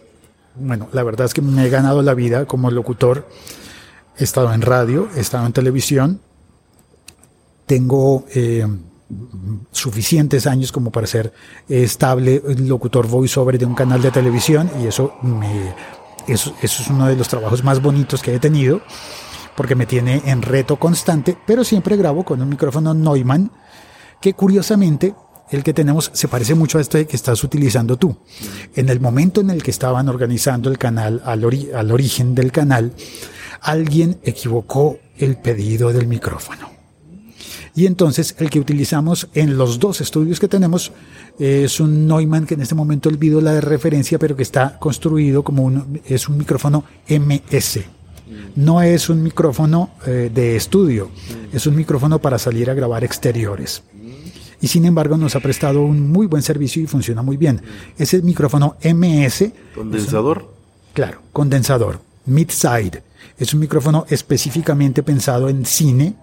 [0.54, 3.28] bueno, la verdad es que me he ganado la vida como locutor.
[4.16, 6.20] He estado en radio, he estado en televisión,
[7.66, 8.66] tengo eh,
[9.70, 11.32] suficientes años como para ser
[11.68, 15.74] estable locutor voiceover de un canal de televisión y eso me
[16.28, 18.80] eso, es uno de los trabajos más bonitos que he tenido
[19.56, 23.50] porque me tiene en reto constante, pero siempre grabo con un micrófono Neumann
[24.20, 25.14] que curiosamente
[25.50, 28.16] el que tenemos se parece mucho a este que estás utilizando tú.
[28.74, 31.44] En el momento en el que estaban organizando el canal, al,
[31.74, 32.94] al origen del canal,
[33.60, 36.81] alguien equivocó el pedido del micrófono.
[37.74, 40.92] Y entonces el que utilizamos en los dos estudios que tenemos
[41.38, 45.42] es un Neumann que en este momento olvido la de referencia, pero que está construido
[45.42, 47.80] como un, es un micrófono MS.
[48.56, 51.10] No es un micrófono eh, de estudio,
[51.52, 53.82] es un micrófono para salir a grabar exteriores.
[54.60, 57.60] Y sin embargo nos ha prestado un muy buen servicio y funciona muy bien.
[57.98, 59.50] Ese micrófono MS.
[59.74, 60.54] ¿Condensador?
[60.92, 62.00] claro, condensador.
[62.26, 63.02] Mid-side.
[63.38, 66.14] Es un micrófono específicamente pensado en cine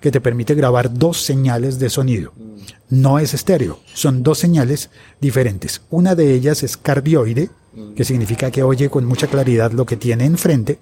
[0.00, 2.32] que te permite grabar dos señales de sonido.
[2.90, 5.82] No es estéreo, son dos señales diferentes.
[5.90, 7.50] Una de ellas es cardioide,
[7.94, 10.78] que significa que oye con mucha claridad lo que tiene enfrente,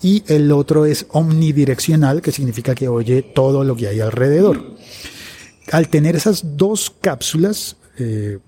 [0.00, 4.76] y el otro es omnidireccional, que significa que oye todo lo que hay alrededor.
[5.72, 8.38] Al tener esas dos cápsulas eh,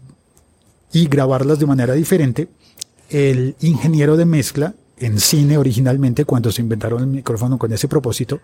[0.93, 2.49] y grabarlas de manera diferente,
[3.11, 8.41] el ingeniero de mezcla en cine originalmente, cuando se inventaron el micrófono con ese propósito,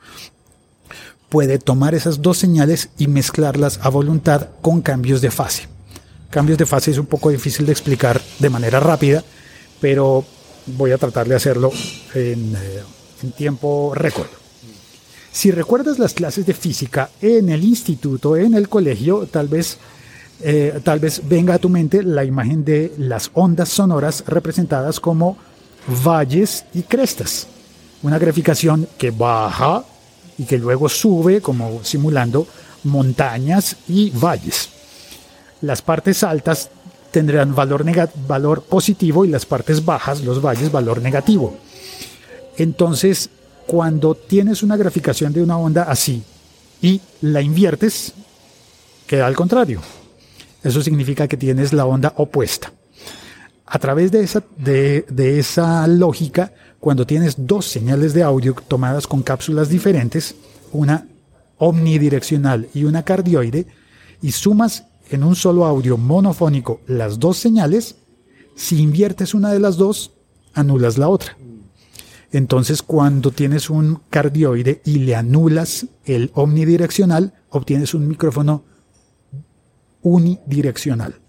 [1.29, 5.69] puede tomar esas dos señales y mezclarlas a voluntad con cambios de fase.
[6.31, 9.25] Cambios de fase es un poco difícil de explicar de manera rápida,
[9.81, 10.25] pero
[10.67, 11.71] voy a tratar de hacerlo
[12.15, 12.83] en, eh,
[13.37, 14.29] tiempo récord.
[15.33, 19.79] Si recuerdas las clases de física en el instituto, en el colegio, tal vez,
[20.41, 25.37] eh, tal vez venga a tu mente la imagen de las ondas sonoras representadas como
[26.05, 27.49] valles y crestas.
[28.03, 29.85] Una graficación que baja
[30.39, 32.47] y que luego sube como simulando
[32.85, 34.69] montañas y valles.
[35.63, 36.71] Las partes altas
[37.11, 37.85] tendrán valor,
[38.29, 41.57] valor positivo y las partes bajas, los valles, valor negativo.
[42.59, 43.31] Entonces,
[43.67, 46.23] cuando tienes una graficación de una onda así
[46.81, 48.13] y la inviertes,
[49.07, 49.81] queda al contrario.
[50.63, 52.73] Eso significa que tienes la onda opuesta.
[53.67, 59.07] A través de esa, de, de esa lógica, cuando tienes dos señales de audio tomadas
[59.07, 60.35] con cápsulas diferentes,
[60.73, 61.07] una
[61.59, 63.67] omnidireccional y una cardioide,
[64.23, 67.97] y sumas en un solo audio monofónico las dos señales,
[68.55, 70.13] si inviertes una de las dos,
[70.55, 71.37] anulas la otra.
[72.33, 78.65] Entonces, cuando tienes un cardioide y le anulas el omnidireccional, obtienes un micrófono
[80.03, 81.21] unidireccional.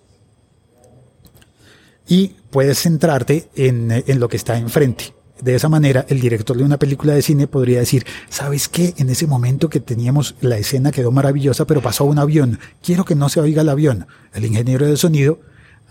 [2.07, 5.13] Y puedes centrarte en, en lo que está enfrente.
[5.41, 8.93] De esa manera, el director de una película de cine podría decir, ¿sabes qué?
[8.97, 12.59] En ese momento que teníamos la escena quedó maravillosa, pero pasó un avión.
[12.81, 14.07] Quiero que no se oiga el avión.
[14.33, 15.39] El ingeniero de sonido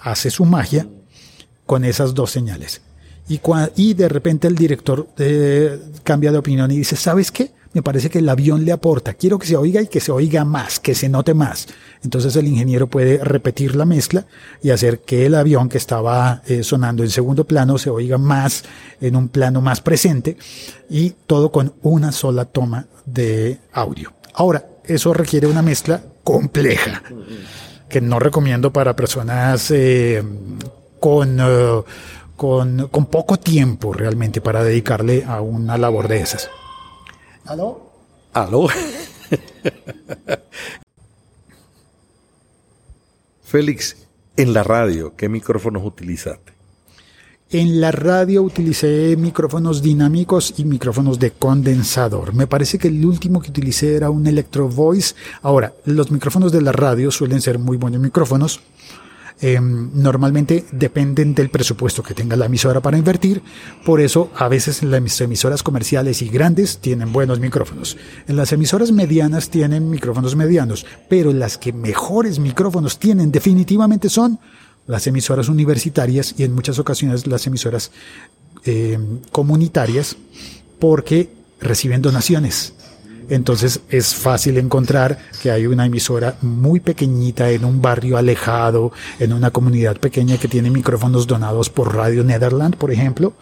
[0.01, 0.89] hace su magia
[1.65, 2.81] con esas dos señales.
[3.29, 3.41] Y,
[3.77, 7.53] y de repente el director eh, cambia de opinión y dice, ¿sabes qué?
[7.77, 9.13] Me parece que el avión le aporta.
[9.13, 11.69] Quiero que se oiga y que se oiga más, que se note más.
[12.03, 14.25] Entonces el ingeniero puede repetir la mezcla
[14.63, 18.65] y hacer que el avión que estaba eh, sonando en segundo plano se oiga más
[18.99, 20.39] en un plano más presente
[20.89, 24.15] y todo con una sola toma de audio.
[24.33, 27.03] Ahora, eso requiere una mezcla compleja
[27.91, 30.25] que no recomiendo para personas eh,
[30.99, 31.85] con, uh,
[32.37, 36.49] con, con, poco tiempo realmente para dedicarle a una labor de esas.
[37.47, 37.93] ¿Aló?
[38.33, 38.67] ¿Aló?
[43.43, 43.97] Félix,
[44.37, 46.53] en la radio, ¿qué micrófonos utilizaste?
[47.49, 52.35] En la radio utilicé micrófonos dinámicos y micrófonos de condensador.
[52.35, 55.15] Me parece que el último que utilicé era un Electro Voice.
[55.43, 58.61] Ahora, los micrófonos de la radio suelen ser muy buenos micrófonos.
[59.39, 63.43] Eh, normalmente dependen del presupuesto que tenga la emisora para invertir.
[63.85, 67.99] Por eso, a veces las emisoras comerciales y grandes tienen buenos micrófonos.
[68.29, 74.39] En las emisoras medianas tienen micrófonos medianos, pero las que mejores micrófonos tienen definitivamente son
[74.87, 77.91] las emisoras universitarias y en muchas ocasiones las emisoras
[78.65, 78.99] eh,
[79.33, 80.17] comunitarias
[80.79, 81.31] porque
[81.61, 82.73] reciben donaciones.
[83.29, 89.33] Entonces es fácil encontrar que hay una emisora muy pequeñita en un barrio alejado, en
[89.33, 93.35] una comunidad pequeña que tiene micrófonos donados por Radio Netherland, por ejemplo,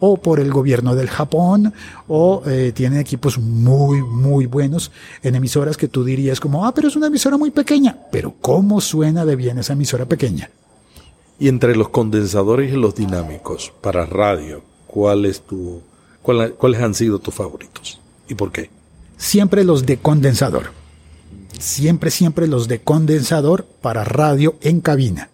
[0.00, 1.72] o por el gobierno del Japón,
[2.08, 6.88] o eh, tiene equipos muy, muy buenos en emisoras que tú dirías como, ah, pero
[6.88, 10.50] es una emisora muy pequeña, pero ¿cómo suena de bien esa emisora pequeña?
[11.38, 15.82] Y entre los condensadores y los dinámicos para radio, ¿cuál es tu,
[16.22, 18.00] cuál, ¿cuáles han sido tus favoritos?
[18.28, 18.70] ¿Y por qué?
[19.22, 20.72] Siempre los de condensador.
[21.58, 25.30] Siempre, siempre los de condensador para radio en cabina.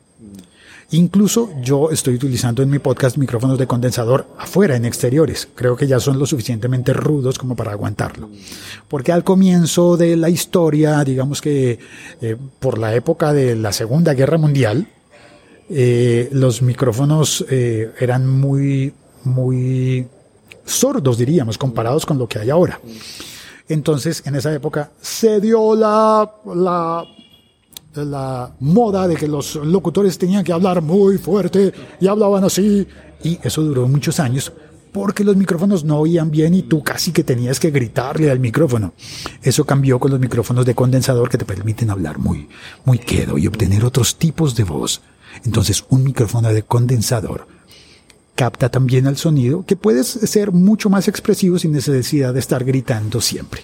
[0.91, 5.49] Incluso yo estoy utilizando en mi podcast micrófonos de condensador afuera, en exteriores.
[5.55, 8.29] Creo que ya son lo suficientemente rudos como para aguantarlo.
[8.89, 11.79] Porque al comienzo de la historia, digamos que
[12.21, 14.87] eh, por la época de la Segunda Guerra Mundial,
[15.71, 18.93] eh, los micrófonos eh, eran muy,
[19.25, 20.07] muy
[20.65, 22.81] sordos, diríamos, comparados con lo que hay ahora.
[23.69, 26.31] Entonces, en esa época se dio la,
[27.95, 32.87] la, moda de que los locutores tenían que hablar muy fuerte y hablaban así.
[33.23, 34.53] Y eso duró muchos años
[34.93, 38.95] porque los micrófonos no oían bien y tú casi que tenías que gritarle al micrófono.
[39.43, 42.49] Eso cambió con los micrófonos de condensador que te permiten hablar muy,
[42.85, 45.03] muy quedo y obtener otros tipos de voz.
[45.45, 47.58] Entonces, un micrófono de condensador
[48.39, 53.21] capta también el sonido, que puedes ser mucho más expresivo sin necesidad de estar gritando
[53.21, 53.63] siempre.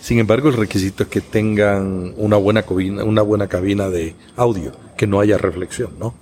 [0.00, 4.72] Sin embargo, el requisito es que tengan una buena cabina, una buena cabina de audio,
[4.96, 6.12] que no haya reflexión, ¿no?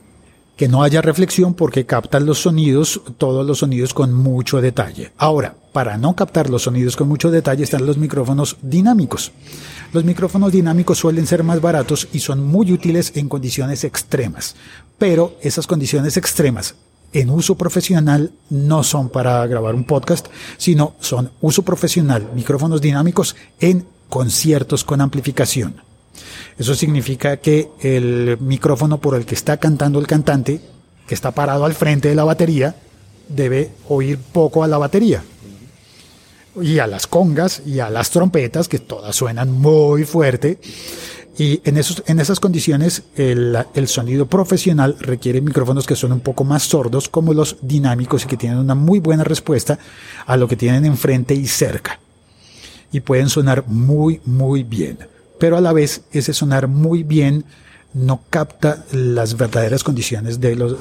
[0.54, 5.12] Que no haya reflexión porque captan los sonidos, todos los sonidos con mucho detalle.
[5.16, 9.32] Ahora, para no captar los sonidos con mucho detalle están los micrófonos dinámicos.
[9.94, 14.56] Los micrófonos dinámicos suelen ser más baratos y son muy útiles en condiciones extremas.
[14.98, 16.74] Pero esas condiciones extremas
[17.14, 20.26] en uso profesional no son para grabar un podcast,
[20.58, 25.76] sino son uso profesional, micrófonos dinámicos en conciertos con amplificación.
[26.58, 30.60] Eso significa que el micrófono por el que está cantando el cantante,
[31.06, 32.76] que está parado al frente de la batería,
[33.28, 35.22] debe oír poco a la batería.
[36.60, 40.58] Y a las congas y a las trompetas, que todas suenan muy fuerte.
[41.36, 46.20] Y en, esos, en esas condiciones, el, el, sonido profesional requiere micrófonos que son un
[46.20, 49.78] poco más sordos, como los dinámicos y que tienen una muy buena respuesta
[50.26, 51.98] a lo que tienen enfrente y cerca.
[52.92, 54.98] Y pueden sonar muy, muy bien.
[55.40, 57.44] Pero a la vez, ese sonar muy bien
[57.92, 60.76] no capta las verdaderas condiciones del,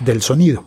[0.00, 0.64] del sonido.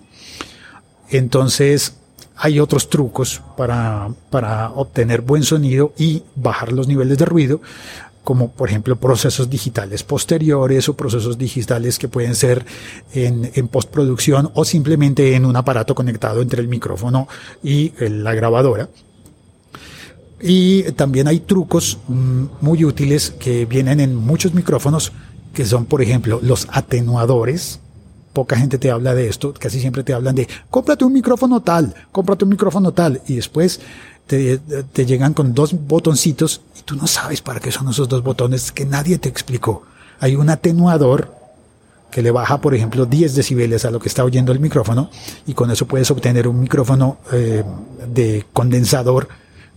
[1.09, 1.95] Entonces,
[2.35, 7.61] hay otros trucos para, para obtener buen sonido y bajar los niveles de ruido
[8.25, 12.65] como por ejemplo procesos digitales posteriores o procesos digitales que pueden ser
[13.13, 17.29] en, en, postproducción o simplemente en un aparato conectado entre el micrófono
[17.63, 18.89] y la grabadora.
[20.41, 25.11] Y también hay trucos mm, muy útiles que vienen en muchos micrófonos,
[25.53, 27.79] que son, por ejemplo, los atenuadores.
[28.33, 31.95] Poca gente te habla de esto, casi siempre te hablan de, cómprate un micrófono tal,
[32.11, 33.79] cómprate un micrófono tal, y después
[34.27, 38.71] te, llegan con dos botoncitos y tú no sabes para qué son esos dos botones
[38.71, 39.83] que nadie te explicó.
[40.19, 41.33] Hay un atenuador
[42.09, 45.09] que le baja, por ejemplo, 10 decibeles a lo que está oyendo el micrófono
[45.45, 47.63] y con eso puedes obtener un micrófono eh,
[48.07, 49.27] de condensador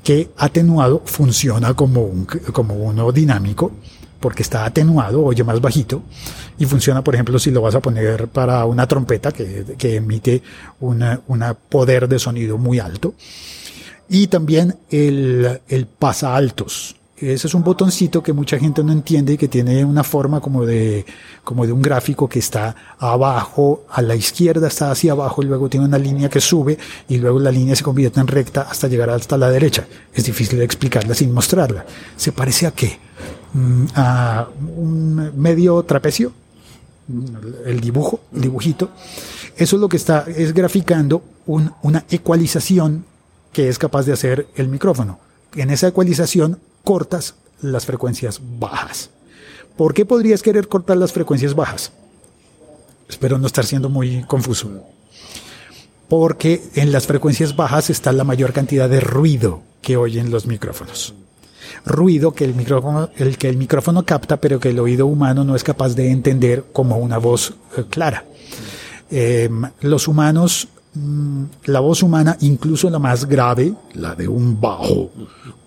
[0.05, 3.73] que atenuado funciona como, un, como uno dinámico,
[4.21, 6.03] porque está atenuado, oye más bajito,
[6.59, 10.43] y funciona, por ejemplo, si lo vas a poner para una trompeta que, que emite
[10.81, 11.05] un
[11.69, 13.15] poder de sonido muy alto.
[14.09, 19.33] Y también el, el pasa altos, ese es un botoncito que mucha gente no entiende
[19.33, 21.05] y que tiene una forma como de,
[21.43, 25.69] como de un gráfico que está abajo, a la izquierda está hacia abajo y luego
[25.69, 26.79] tiene una línea que sube
[27.09, 29.87] y luego la línea se convierte en recta hasta llegar hasta la derecha.
[30.15, 31.85] Es difícil de explicarla sin mostrarla.
[32.17, 32.99] ¿Se parece a qué?
[33.53, 36.33] Mm, a un medio trapecio,
[37.67, 38.91] el dibujo, el dibujito.
[39.57, 43.05] Eso es lo que está, es graficando un, una ecualización
[43.53, 45.19] que es capaz de hacer el micrófono.
[45.55, 49.11] En esa ecualización cortas las frecuencias bajas.
[49.77, 51.93] ¿Por qué podrías querer cortar las frecuencias bajas?
[53.09, 54.83] Espero no estar siendo muy confuso.
[56.09, 61.15] Porque en las frecuencias bajas está la mayor cantidad de ruido que oyen los micrófonos.
[61.85, 65.55] Ruido que el micrófono, el que el micrófono capta, pero que el oído humano no
[65.55, 68.25] es capaz de entender como una voz eh, clara.
[69.11, 69.49] Eh,
[69.81, 70.69] los humanos,
[70.99, 75.11] mm, la voz humana, incluso la más grave, la de un bajo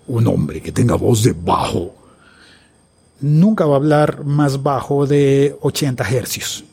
[0.08, 1.94] un hombre que tenga voz de bajo
[3.22, 6.64] nunca va a hablar más bajo de 80 hercios.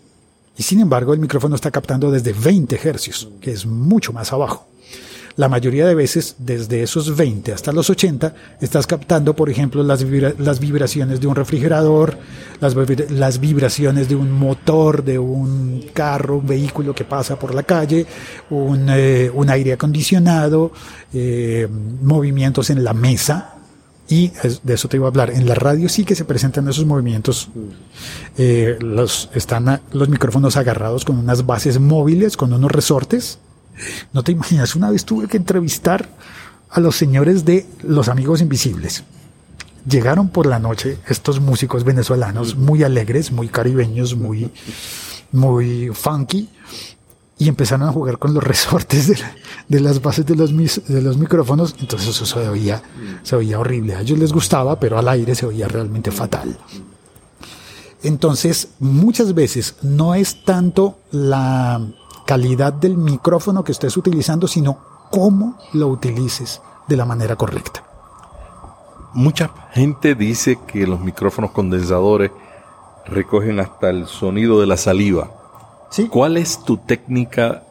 [0.57, 4.67] Y sin embargo, el micrófono está captando desde 20 hercios, que es mucho más abajo.
[5.39, 10.03] La mayoría de veces, desde esos 20 hasta los 80, estás captando, por ejemplo, las,
[10.03, 12.17] vibraciones de un refrigerador,
[12.59, 18.05] las, vibraciones de un motor, de un carro, un vehículo que pasa por la calle,
[18.49, 20.73] un, eh, aire acondicionado,
[21.13, 21.69] eh,
[22.01, 23.53] movimientos en la mesa,
[24.09, 24.33] y
[24.63, 25.29] de eso te iba a hablar.
[25.29, 27.47] En la radio sí que se presentan esos movimientos.
[28.37, 33.39] Eh, los, están los micrófonos agarrados con unas bases móviles, con unos resortes.
[34.13, 36.09] No te imaginas, una vez tuve que entrevistar
[36.69, 39.03] a los señores de Los Amigos Invisibles.
[39.89, 44.51] Llegaron por la noche estos músicos venezolanos muy alegres, muy caribeños, muy,
[45.31, 46.49] muy funky,
[47.37, 49.07] y empezaron a jugar con los resortes
[49.67, 51.75] de, las bases de los, de los micrófonos.
[51.79, 52.83] Entonces eso se oía,
[53.23, 53.95] se oía horrible.
[53.95, 56.57] A ellos les gustaba, pero al aire se oía realmente fatal.
[58.03, 61.81] Entonces, muchas veces no es tanto la
[62.29, 64.77] calidad del micrófono que estés utilizando, sino
[65.09, 67.83] cómo lo utilices de la manera correcta.
[69.15, 72.29] Mucha gente dice que los micrófonos condensadores
[73.07, 75.31] recogen hasta el sonido de la saliva.
[75.89, 76.07] ¿Sí?
[76.07, 77.63] ¿Cuál es tu técnica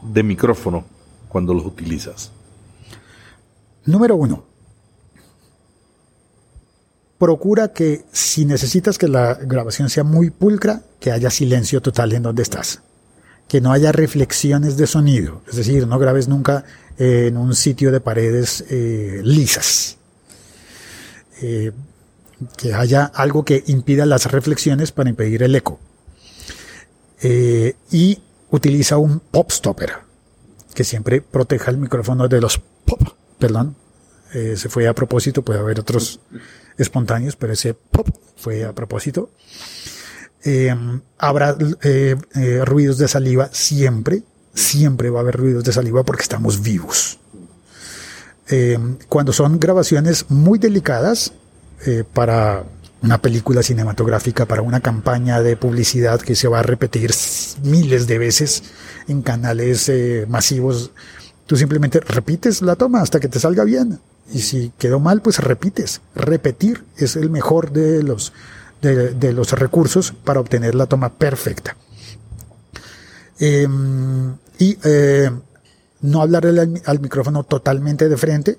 [0.00, 0.86] de micrófono
[1.28, 2.32] cuando los utilizas?
[3.84, 4.42] Número uno.
[7.18, 12.22] Procura que si necesitas que la grabación sea muy pulcra, que haya silencio total en
[12.22, 12.80] donde estás
[13.48, 16.64] que no haya reflexiones de sonido, es decir, no grabes nunca
[16.98, 19.98] eh, en un sitio de paredes eh, lisas.
[21.42, 21.72] Eh,
[22.56, 25.78] que haya algo que impida las reflexiones para impedir el eco.
[27.90, 29.94] y utiliza un pop stopper
[30.74, 33.00] que siempre proteja el micrófono de los pop,
[33.38, 33.74] perdón,
[34.30, 36.20] se fue a propósito, puede haber otros
[36.76, 39.30] espontáneos, pero ese pop fue a propósito.
[40.48, 40.72] Eh,
[41.18, 44.22] habrá eh, eh, ruidos de saliva siempre,
[44.54, 47.18] siempre va a haber ruidos de saliva porque estamos vivos.
[49.08, 51.32] cuando son grabaciones muy delicadas
[52.12, 52.64] para
[53.02, 57.10] una película cinematográfica, para una campaña de publicidad que se va a repetir
[57.64, 58.62] miles de veces
[59.08, 59.90] en canales
[60.28, 60.92] masivos,
[61.46, 63.98] tú simplemente repites la toma hasta que te salga bien.
[64.32, 66.00] Y si quedó mal, pues repites.
[66.14, 68.32] Repetir es el mejor de los
[68.82, 71.76] de, los recursos para obtener la toma perfecta.
[73.38, 75.30] Em, y eh,
[76.00, 78.58] no hablar al, micrófono totalmente de frente,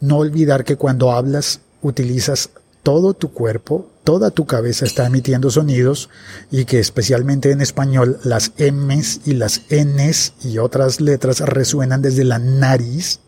[0.00, 2.50] no olvidar que cuando hablas utilizas
[2.82, 6.10] todo tu cuerpo, toda tu cabeza está emitiendo sonidos
[6.50, 12.24] y que especialmente en español las M's y las N's y otras letras resuenan desde
[12.24, 13.20] la nariz.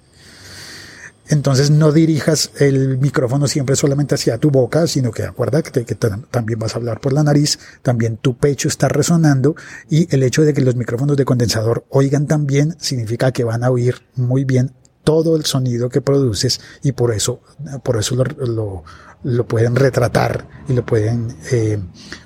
[1.28, 6.58] Entonces no dirijas el micrófono siempre solamente hacia tu boca, sino que acuérdate que también
[6.58, 9.56] vas a hablar por la nariz, también tu pecho está resonando
[9.90, 13.70] y el hecho de que los micrófonos de condensador oigan también significa que van a
[13.70, 14.72] oír muy bien
[15.02, 17.40] todo el sonido que produces y por eso,
[17.82, 18.84] por eso lo,
[19.22, 21.80] lo, pueden retratar y lo pueden eh,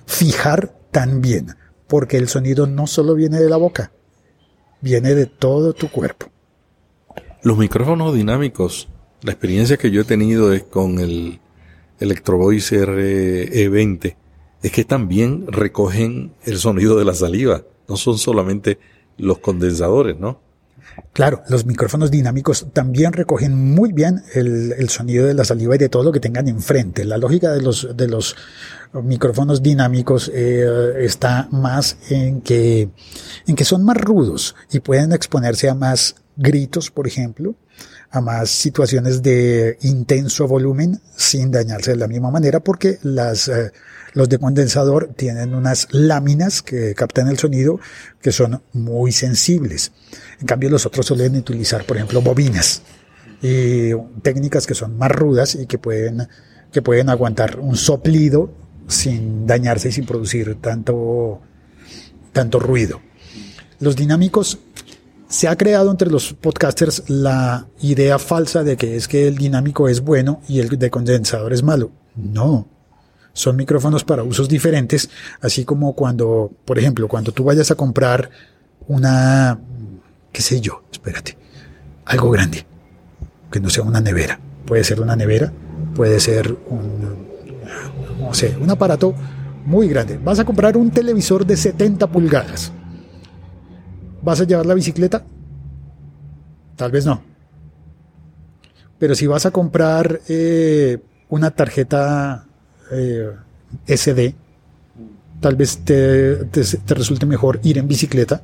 [0.06, 3.92] fijar tan bien, porque el sonido no solo viene de la boca,
[4.80, 6.30] viene de todo tu cuerpo.
[7.42, 8.88] Los micrófonos dinámicos,
[9.22, 11.40] la experiencia que yo he tenido es con el
[11.98, 14.16] Electro Voice RE20,
[14.62, 18.78] es que también recogen el sonido de la saliva, no son solamente
[19.16, 20.40] los condensadores, ¿no?
[21.14, 25.88] Claro, los micrófonos dinámicos también recogen muy bien el, sonido de la saliva y de
[25.88, 27.04] todo lo que tengan enfrente.
[27.04, 28.36] La lógica de los, de los
[28.92, 32.90] micrófonos dinámicos eh, está más en que,
[33.46, 37.54] en que son más rudos y pueden exponerse a más gritos, por ejemplo,
[38.10, 43.72] a más situaciones de intenso volumen sin dañarse de la misma manera porque las, eh,
[44.14, 47.78] los de condensador tienen unas láminas que captan el sonido
[48.20, 49.92] que son muy sensibles.
[50.40, 52.82] En cambio, los otros suelen utilizar, por ejemplo, bobinas
[53.42, 56.28] y técnicas que son más rudas y que pueden,
[56.72, 58.52] que pueden aguantar un soplido
[58.88, 61.40] sin dañarse y sin producir tanto,
[62.32, 63.00] tanto ruido.
[63.78, 64.58] Los dinámicos
[65.30, 69.88] se ha creado entre los podcasters la idea falsa de que es que el dinámico
[69.88, 71.92] es bueno y el de condensador es malo.
[72.16, 72.66] No.
[73.32, 75.08] Son micrófonos para usos diferentes,
[75.40, 78.28] así como cuando, por ejemplo, cuando tú vayas a comprar
[78.88, 79.56] una
[80.32, 81.38] qué sé yo, espérate,
[82.06, 82.66] algo grande,
[83.52, 84.40] que no sea una nevera.
[84.66, 85.52] Puede ser una nevera,
[85.94, 87.28] puede ser un,
[88.18, 89.14] no sé, un aparato
[89.64, 90.18] muy grande.
[90.18, 92.72] Vas a comprar un televisor de 70 pulgadas.
[94.22, 95.24] ¿Vas a llevar la bicicleta?
[96.76, 97.22] Tal vez no.
[98.98, 100.98] Pero si vas a comprar eh,
[101.28, 102.46] una tarjeta
[102.92, 103.30] eh,
[103.86, 104.34] SD,
[105.40, 108.42] tal vez te, te resulte mejor ir en bicicleta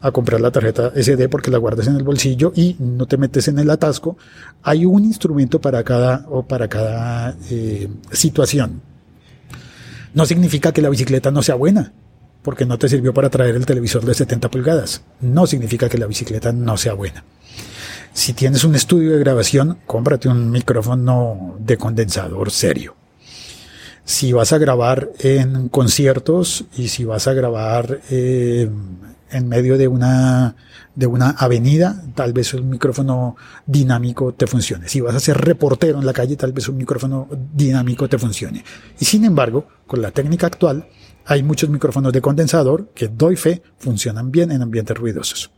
[0.00, 3.48] a comprar la tarjeta SD porque la guardas en el bolsillo y no te metes
[3.48, 4.16] en el atasco.
[4.62, 8.82] Hay un instrumento para cada, o para cada eh, situación.
[10.14, 11.92] No significa que la bicicleta no sea buena,
[12.46, 15.02] porque no te sirvió para traer el televisor de 70 pulgadas.
[15.20, 17.24] No significa que la bicicleta no sea buena.
[18.12, 22.94] Si tienes un estudio de grabación, cómprate un micrófono de condensador serio.
[24.04, 28.70] Si vas a grabar en conciertos y si vas a grabar eh,
[29.32, 30.54] en medio de una,
[30.94, 33.34] de una avenida, tal vez un micrófono
[33.66, 34.88] dinámico te funcione.
[34.88, 38.64] Si vas a ser reportero en la calle, tal vez un micrófono dinámico te funcione.
[39.00, 40.86] Y sin embargo, con la técnica actual,
[41.26, 45.50] hay muchos micrófonos de condensador que, doy fe, funcionan bien en ambientes ruidosos.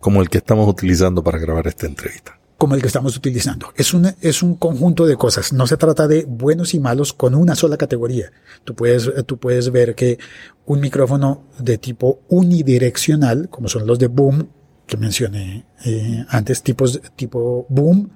[0.00, 3.72] Como el que estamos utilizando para grabar esta entrevista como el que estamos utilizando.
[3.76, 5.52] Es un, es un conjunto de cosas.
[5.52, 8.32] No se trata de buenos y malos con una sola categoría.
[8.64, 10.18] Tú puedes, tú puedes ver que
[10.64, 14.48] un micrófono de tipo unidireccional, como son los de boom,
[14.86, 18.10] que mencioné eh, antes, tipos tipo boom,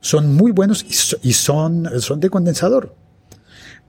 [0.00, 0.84] son muy buenos
[1.22, 2.94] y, son, son de condensador.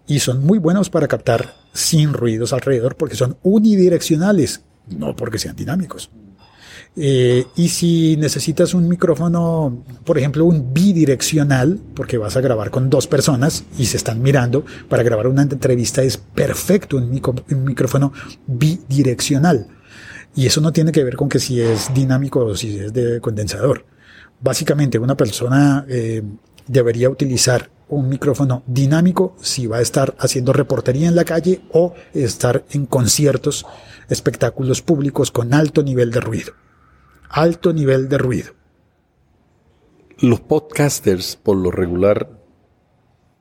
[0.07, 5.55] Y son muy buenos para captar sin ruidos alrededor porque son unidireccionales, no porque sean
[5.55, 6.09] dinámicos.
[6.97, 12.89] Eh, y si necesitas un micrófono, por ejemplo, un bidireccional, porque vas a grabar con
[12.89, 18.11] dos personas y se están mirando, para grabar una entrevista es perfecto un, micrófono
[18.45, 19.67] bidireccional.
[20.35, 23.21] Y eso no tiene que ver con que si es dinámico o si es de
[23.21, 23.85] condensador.
[24.41, 26.21] Básicamente, una persona eh,
[26.67, 31.93] debería utilizar un micrófono dinámico si va a estar haciendo reportería en la calle o
[32.13, 33.65] estar en conciertos,
[34.09, 36.53] espectáculos públicos con alto nivel de ruido
[37.31, 38.51] alto nivel de ruido.
[40.19, 42.29] Los podcasters, por lo regular,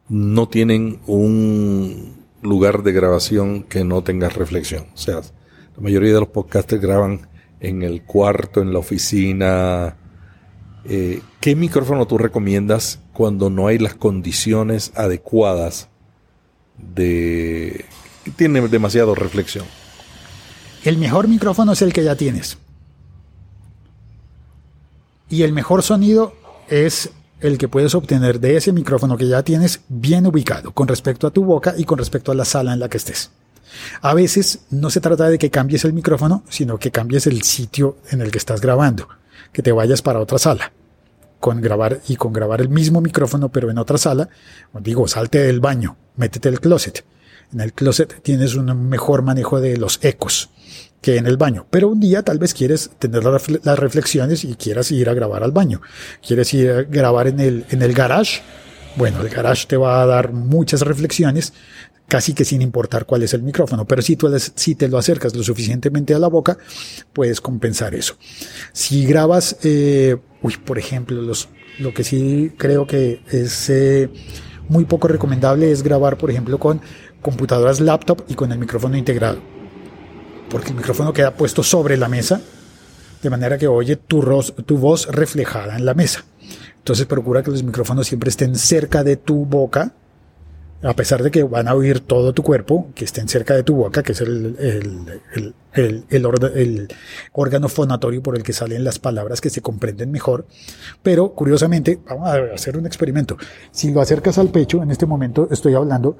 [0.09, 4.87] no tienen un lugar de grabación que no tenga reflexión.
[4.95, 7.29] O sea, la mayoría de los podcasters graban
[7.61, 9.97] en el cuarto, en la oficina.
[10.85, 15.89] Eh, ¿Qué micrófono tú recomiendas cuando no hay las condiciones adecuadas
[16.77, 17.87] de...
[18.37, 19.65] tiene demasiado reflexión?
[20.85, 22.59] El mejor micrófono es el que ya tienes.
[25.31, 26.35] Y el mejor sonido
[26.69, 27.11] es
[27.41, 31.31] el que puedes obtener de ese micrófono que ya tienes bien ubicado con respecto a
[31.31, 33.31] tu boca y con respecto a la sala en la que estés.
[34.03, 37.97] A veces no se trata de que cambies el micrófono, sino que cambies el sitio
[38.11, 39.09] en el que estás grabando,
[39.55, 40.73] que te vayas para otra sala.
[41.41, 44.29] Con grabar y con grabar el mismo micrófono pero en otra sala,
[44.81, 47.05] digo, salte del baño, métete al closet.
[47.53, 50.51] En el closet tienes un mejor manejo de los ecos
[51.01, 51.67] que en el baño.
[51.71, 55.53] Pero un día tal vez quieres tener las reflexiones y quieras ir a grabar al
[55.53, 55.81] baño.
[56.25, 58.43] Quieres ir a grabar en el, en el garage.
[58.97, 61.53] Bueno, el garage te va a dar muchas reflexiones,
[62.11, 63.87] casi que sin importar cuál es el micrófono.
[63.87, 66.59] Pero si, tú, si te lo acercas lo suficientemente a la boca,
[67.15, 68.17] puedes compensar eso.
[68.73, 71.49] Si grabas, eh, uy, por ejemplo, los,
[71.79, 74.11] lo que sí creo que es eh,
[74.69, 76.83] muy poco recomendable es grabar, por ejemplo, con
[77.23, 79.41] computadoras laptop y con el micrófono integrado
[80.51, 82.41] porque el micrófono queda puesto sobre la mesa,
[83.23, 84.21] de manera que oye tu,
[84.67, 86.25] tu voz reflejada en la mesa.
[86.77, 89.93] Entonces procura que los micrófonos siempre estén cerca de tu boca,
[90.83, 93.75] a pesar de que van a oír todo tu cuerpo, que estén cerca de tu
[93.75, 95.55] boca, que es el,
[97.33, 100.47] órgano fonatorio por el que salen las palabras que se comprenden mejor.
[101.03, 103.37] Pero curiosamente, vamos a hacer un experimento.
[103.71, 106.17] Si lo acercas al pecho, en este momento estoy hablando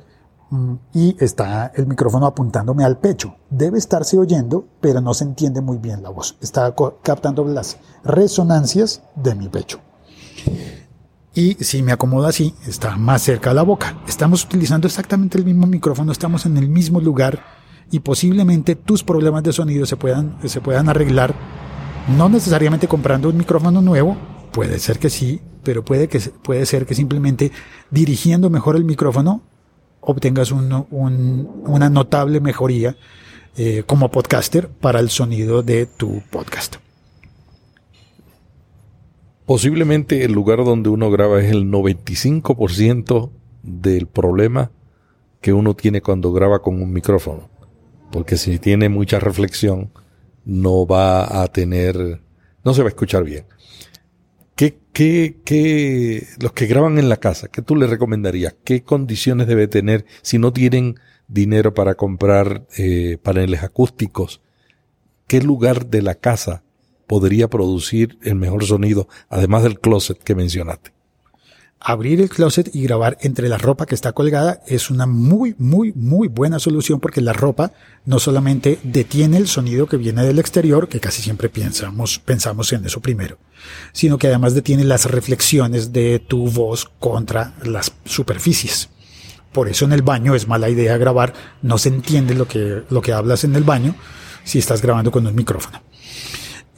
[0.51, 3.37] Mm, y está el micrófono apuntándome al pecho.
[3.51, 6.37] Debe estarse oyendo, pero no se entiende muy bien la voz.
[6.41, 9.79] Está captando las resonancias de mi pecho.
[11.35, 13.99] Y si me acomodo así, está más cerca a la boca.
[14.09, 17.45] Estamos utilizando exactamente el mismo micrófono, estamos en el mismo lugar
[17.91, 21.35] y posiblemente tus problemas de sonido se puedan, se puedan arreglar,
[22.17, 24.17] no necesariamente comprando un micrófono nuevo,
[24.53, 27.53] puede ser que sí, pero puede, que, puede ser que simplemente
[27.91, 29.43] dirigiendo mejor el micrófono
[30.01, 32.97] obtengas una notable mejoría
[33.57, 36.77] eh, como podcaster para el sonido de tu podcast.
[39.51, 43.33] Posiblemente el lugar donde uno graba es el 95%
[43.65, 44.71] del problema
[45.41, 47.51] que uno tiene cuando graba con un micrófono.
[48.13, 49.91] Porque si tiene mucha reflexión,
[50.45, 52.23] no va a tener,
[52.63, 53.45] no se va a escuchar bien.
[54.55, 58.55] ¿Qué, qué, los que graban en la casa, qué tú les recomendarías?
[58.63, 60.95] ¿Qué condiciones debe tener si no tienen
[61.27, 64.43] dinero para comprar eh, paneles acústicos?
[65.27, 66.63] ¿Qué lugar de la casa
[67.11, 70.93] podría producir el mejor sonido, además del closet que mencionaste?
[71.81, 75.93] abrir el closet y grabar entre la ropa que está colgada es una muy, muy,
[75.95, 77.73] muy buena solución porque la ropa
[78.05, 82.85] no solamente detiene el sonido que viene del exterior, que casi siempre pensamos, pensamos en
[82.85, 83.39] eso primero,
[83.93, 88.91] sino que además detiene las reflexiones de tu voz contra las superficies.
[89.51, 91.33] Por eso en el baño es mala idea grabar,
[91.63, 93.95] no se entiende lo que, lo que hablas en el baño
[94.45, 95.81] si estás grabando con un micrófono.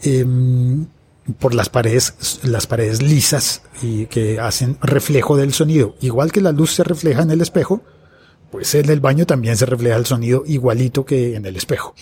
[0.03, 0.87] Em,
[1.39, 5.95] por las paredes, las paredes lisas y que hacen reflejo del sonido.
[6.01, 7.83] Igual que la luz se refleja en el espejo,
[8.51, 11.95] pues en el baño también se refleja el sonido igualito que en el espejo.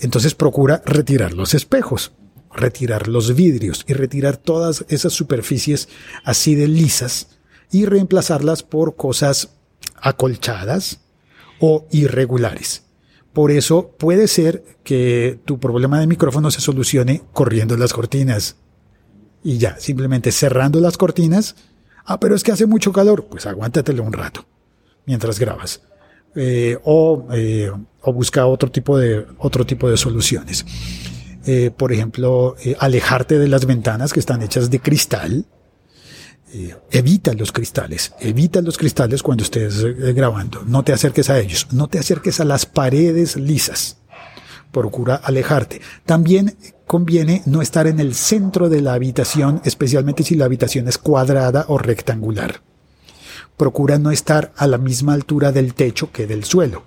[0.00, 2.12] Entonces procura retirar los espejos,
[2.52, 5.88] retirar los vidrios y retirar todas esas superficies
[6.24, 7.38] así de lisas
[7.70, 9.50] y reemplazarlas por cosas
[10.00, 11.00] acolchadas
[11.60, 12.87] o irregulares.
[13.32, 18.56] Por eso puede ser que tu problema de micrófono se solucione corriendo las cortinas.
[19.44, 21.56] Y ya, simplemente cerrando las cortinas.
[22.04, 23.26] Ah, pero es que hace mucho calor.
[23.26, 24.46] Pues aguántatelo un rato
[25.06, 25.82] mientras grabas.
[26.34, 27.70] Eh, o, eh,
[28.02, 30.64] o, busca otro tipo de, otro tipo de soluciones.
[31.46, 35.46] Eh, por ejemplo, alejarte de las ventanas que están hechas de cristal
[36.54, 41.38] eh, evita los cristales, evita los cristales cuando estés eh, grabando, no te acerques a
[41.38, 43.98] ellos, no te acerques a las paredes lisas,
[44.72, 45.82] procura alejarte.
[46.06, 50.96] También conviene no estar en el centro de la habitación, especialmente si la habitación es
[50.96, 52.62] cuadrada o rectangular.
[53.58, 56.84] Procura no estar a la misma altura del techo que del suelo.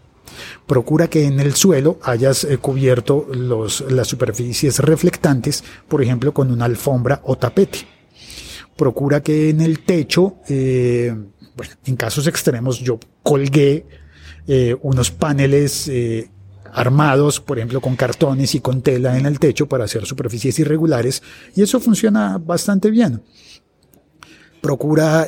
[0.66, 6.52] Procura que en el suelo hayas eh, cubierto los, las superficies reflectantes, por ejemplo, con
[6.52, 8.01] una alfombra o tapete
[8.76, 11.14] procura que en el techo, eh,
[11.56, 13.86] bueno, en casos extremos yo colgué
[14.48, 16.30] eh, unos paneles eh,
[16.74, 21.22] armados, por ejemplo, con cartones y con tela en el techo para hacer superficies irregulares
[21.56, 23.22] y eso funciona bastante bien.
[24.62, 25.28] Procura,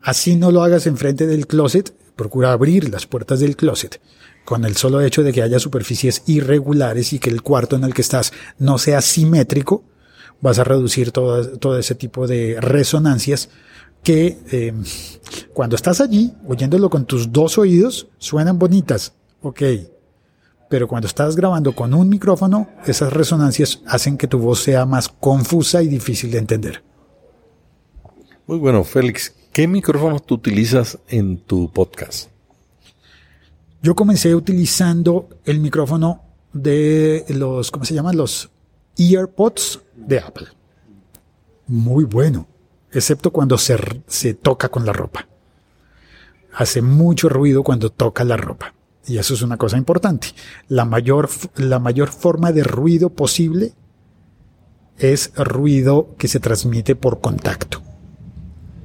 [0.00, 4.00] así no lo hagas enfrente del closet, procura abrir las puertas del closet
[4.44, 7.94] con el solo hecho de que haya superficies irregulares y que el cuarto en el
[7.94, 9.84] que estás no sea simétrico,
[10.42, 13.48] vas a reducir todo, todo ese tipo de resonancias
[14.02, 14.74] que eh,
[15.54, 19.62] cuando estás allí, oyéndolo con tus dos oídos, suenan bonitas, ok.
[20.68, 25.08] Pero cuando estás grabando con un micrófono, esas resonancias hacen que tu voz sea más
[25.08, 26.82] confusa y difícil de entender.
[28.46, 29.34] Muy bueno, Félix.
[29.52, 32.30] ¿Qué micrófonos tú utilizas en tu podcast?
[33.82, 36.22] Yo comencé utilizando el micrófono
[36.52, 38.16] de los, ¿cómo se llaman?
[38.16, 38.50] Los
[38.96, 40.48] EarPods de Apple.
[41.66, 42.46] Muy bueno.
[42.90, 43.76] excepto cuando se,
[44.06, 45.26] se toca con la ropa.
[46.54, 48.74] Hace mucho ruido cuando toca la ropa.
[49.06, 50.28] Y eso es una cosa importante.
[50.68, 53.72] La mayor, la mayor forma de ruido posible
[54.98, 57.80] es ruido que se transmite por contacto.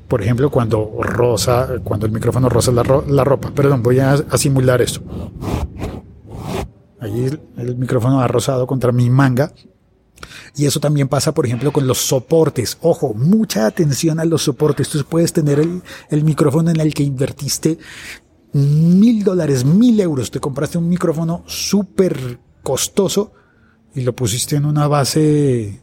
[0.07, 3.51] Por ejemplo, cuando rosa, cuando el micrófono roza la, la ropa.
[3.51, 5.01] Perdón, voy a, simular esto.
[7.01, 9.51] El, el micrófono ha rozado contra mi manga.
[10.55, 12.77] Y eso también pasa, por ejemplo, con los soportes.
[12.81, 14.89] Ojo, mucha atención a los soportes.
[14.89, 17.77] Tú puedes tener el, micrófono en el que invertiste
[18.53, 20.31] mil dólares, mil euros.
[20.31, 23.31] Te compraste un micrófono súper costoso
[23.93, 25.81] y lo pusiste en una base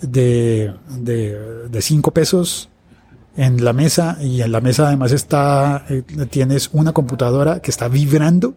[0.00, 2.68] de, de, de cinco pesos
[3.36, 7.88] en la mesa y en la mesa además está, eh, tienes una computadora que está
[7.88, 8.56] vibrando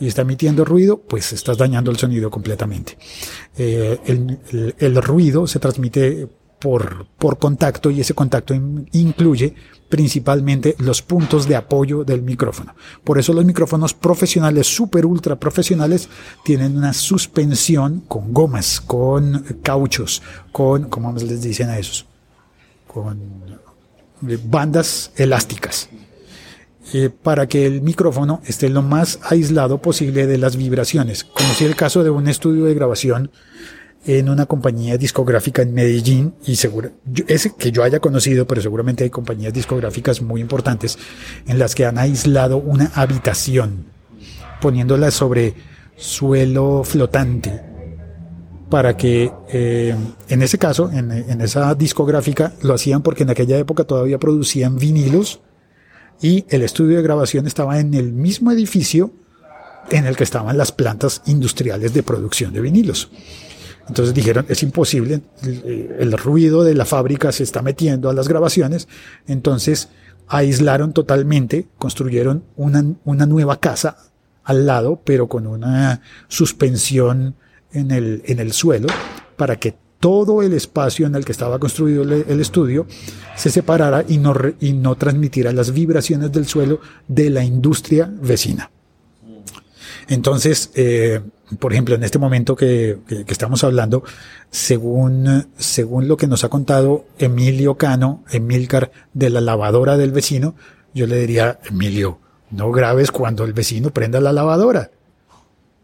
[0.00, 2.98] y está emitiendo ruido, pues estás dañando el sonido completamente.
[3.56, 4.00] Eh,
[4.78, 6.28] el, ruido se transmite
[6.58, 9.54] por, por contacto y ese contacto in- incluye
[9.88, 12.74] principalmente los puntos de apoyo del micrófono.
[13.04, 16.08] Por eso los micrófonos profesionales, super ultra profesionales,
[16.44, 22.06] tienen una suspensión con gomas, con cauchos, con, ¿cómo les dicen a esos?
[22.88, 23.20] Con
[24.48, 25.88] bandas elásticas
[26.92, 31.24] eh, para que el micrófono esté lo más aislado posible de las vibraciones.
[31.24, 33.30] Conocí el caso de un estudio de grabación
[34.06, 36.90] en una compañía discográfica en Medellín y seguro,
[37.26, 40.98] ese que yo haya conocido, pero seguramente hay compañías discográficas muy importantes
[41.46, 43.86] en las que han aislado una habitación
[44.60, 45.54] poniéndola sobre
[45.96, 47.62] suelo flotante
[48.68, 49.94] para que eh,
[50.28, 55.40] en ese caso, en esa discográfica, lo hacían porque en aquella época todavía producían vinilos
[56.20, 59.12] y el estudio de grabación estaba en el mismo edificio
[59.90, 63.10] en el que estaban las plantas industriales de producción de vinilos.
[63.86, 68.28] Entonces dijeron, es imposible, el, el ruido de la fábrica se está metiendo a las
[68.28, 68.88] grabaciones,
[69.26, 69.90] entonces
[70.26, 73.98] aislaron totalmente, construyeron una, una nueva casa
[74.42, 77.34] al lado, pero con una suspensión
[77.72, 78.88] en el, en el suelo,
[79.36, 79.74] para que
[80.04, 82.86] todo el espacio en el que estaba construido el, estudio
[83.36, 86.78] se separara y no, y no transmitiera las vibraciones del suelo
[87.08, 88.70] de la industria vecina.
[90.06, 91.22] Entonces, eh,
[91.58, 92.98] por ejemplo, en este momento que
[93.28, 94.04] estamos hablando,
[94.50, 100.54] según, según lo que nos ha contado Emilio Cano, Emilcar, de la lavadora del vecino,
[100.92, 102.18] yo le diría, Emilio,
[102.50, 104.90] no grabes cuando el vecino prenda la lavadora,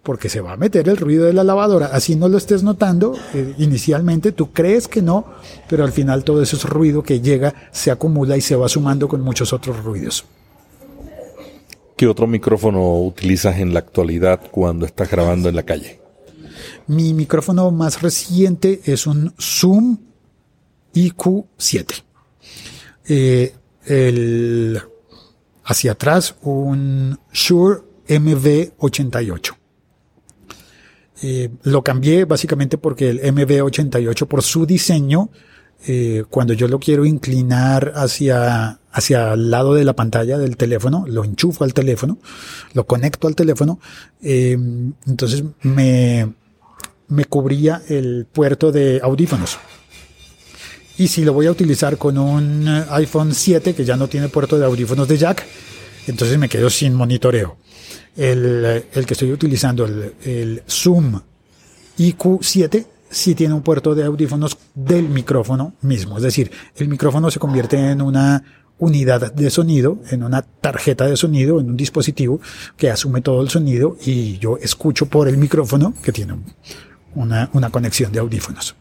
[0.03, 1.87] porque se va a meter el ruido de la lavadora.
[1.87, 5.27] Así no lo estés notando eh, inicialmente, tú crees que no,
[5.69, 9.21] pero al final todo ese ruido que llega se acumula y se va sumando con
[9.21, 10.25] muchos otros ruidos.
[11.97, 16.01] ¿Qué otro micrófono utilizas en la actualidad cuando estás grabando en la calle?
[16.87, 19.99] Mi micrófono más reciente es un Zoom
[20.95, 22.03] IQ7.
[23.07, 24.81] Eh, el,
[25.65, 29.60] hacia atrás un Shure MV88.
[31.23, 35.31] Eh, lo cambié básicamente porque el MV88 por su diseño,
[35.87, 41.05] eh, cuando yo lo quiero inclinar hacia, hacia el lado de la pantalla del teléfono,
[41.07, 42.19] lo enchufo al teléfono,
[42.73, 43.81] lo conecto al teléfono,
[44.23, 44.57] eh,
[45.07, 46.33] entonces me,
[47.09, 49.59] me cubría el puerto de audífonos.
[50.97, 54.59] Y si lo voy a utilizar con un iPhone 7 que ya no tiene puerto
[54.59, 55.47] de audífonos de jack,
[56.07, 57.57] entonces me quedo sin monitoreo.
[58.17, 61.21] El, el que estoy utilizando, el, el Zoom
[61.99, 66.17] IQ7, sí tiene un puerto de audífonos del micrófono mismo.
[66.17, 68.43] Es decir, el micrófono se convierte en una
[68.79, 72.41] unidad de sonido, en una tarjeta de sonido, en un dispositivo
[72.77, 76.37] que asume todo el sonido y yo escucho por el micrófono que tiene
[77.15, 78.75] una, una conexión de audífonos.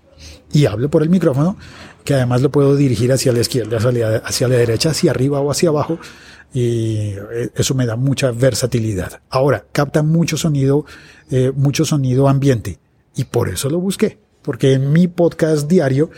[0.51, 1.57] Y hablo por el micrófono
[2.03, 5.41] que además lo puedo dirigir hacia la izquierda, hacia la, hacia la derecha, hacia arriba
[5.41, 5.99] o hacia abajo
[6.53, 9.21] y eh, eso me da mucha versatilidad.
[9.29, 10.85] Ahora, capta mucho sonido,
[11.29, 12.79] eh, mucho sonido ambiente
[13.15, 14.17] y por eso lo busqué.
[14.41, 16.09] Porque en mi podcast diario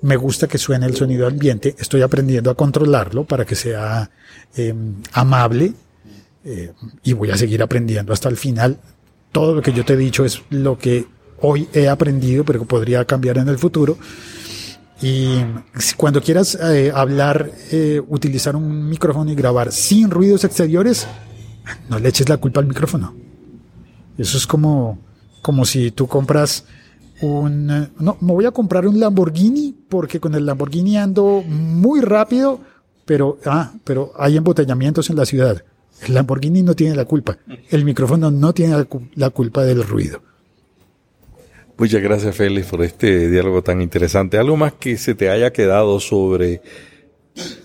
[0.00, 1.76] me gusta que suene el sonido ambiente.
[1.78, 4.10] Estoy aprendiendo a controlarlo para que sea
[4.56, 4.74] eh,
[5.12, 5.74] amable
[6.44, 6.72] eh,
[7.02, 8.78] y voy a seguir aprendiendo hasta el final.
[9.30, 11.04] Todo lo que yo te he dicho es lo que
[11.40, 13.98] hoy he aprendido, pero que podría cambiar en el futuro.
[15.02, 15.44] Y
[15.96, 21.06] cuando quieras eh, hablar, eh, utilizar un micrófono y grabar sin ruidos exteriores,
[21.90, 23.14] no le eches la culpa al micrófono.
[24.16, 24.98] Eso es como,
[25.42, 26.64] como si tú compras
[27.20, 27.70] un...
[27.70, 32.60] eh, No, me voy a comprar un Lamborghini porque con el Lamborghini ando muy rápido,
[33.04, 35.62] pero, ah, pero hay embotellamientos en la ciudad.
[36.06, 37.36] El Lamborghini no tiene la culpa.
[37.70, 40.22] El micrófono no tiene la, la culpa del ruido.
[41.78, 44.38] Muchas gracias, Félix, por este diálogo tan interesante.
[44.38, 46.62] ¿Algo más que se te haya quedado sobre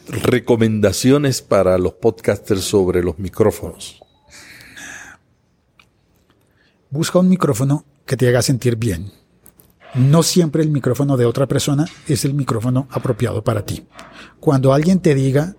[0.08, 4.02] recomendaciones para los podcasters sobre los micrófonos?
[6.90, 9.14] Busca un micrófono que te haga sentir bien.
[9.96, 13.88] No siempre el micrófono de otra persona es el micrófono apropiado para ti.
[14.42, 15.56] Cuando alguien te diga,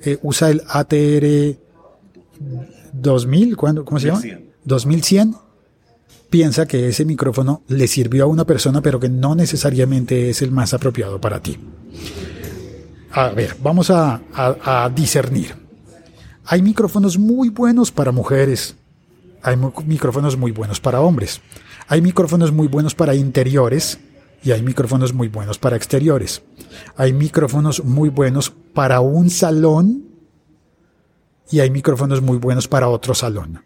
[0.00, 1.58] eh, usa el ATR
[2.92, 4.22] 2000, ¿cuándo, ¿cómo se llama?
[4.64, 5.43] 2100.
[6.34, 10.50] Piensa que ese micrófono le sirvió a una persona, pero que no necesariamente es el
[10.50, 11.56] más apropiado para ti.
[13.12, 15.54] A ver, vamos a, a discernir.
[16.46, 18.74] Hay micrófonos muy buenos para mujeres.
[19.42, 19.56] Hay
[19.86, 21.40] micrófonos muy buenos para hombres.
[21.86, 24.00] Hay micrófonos muy buenos para interiores
[24.42, 26.42] y hay micrófonos muy buenos para exteriores.
[26.96, 30.02] Hay micrófonos muy buenos para un salón
[31.48, 33.60] y hay micrófonos muy buenos para otro salón.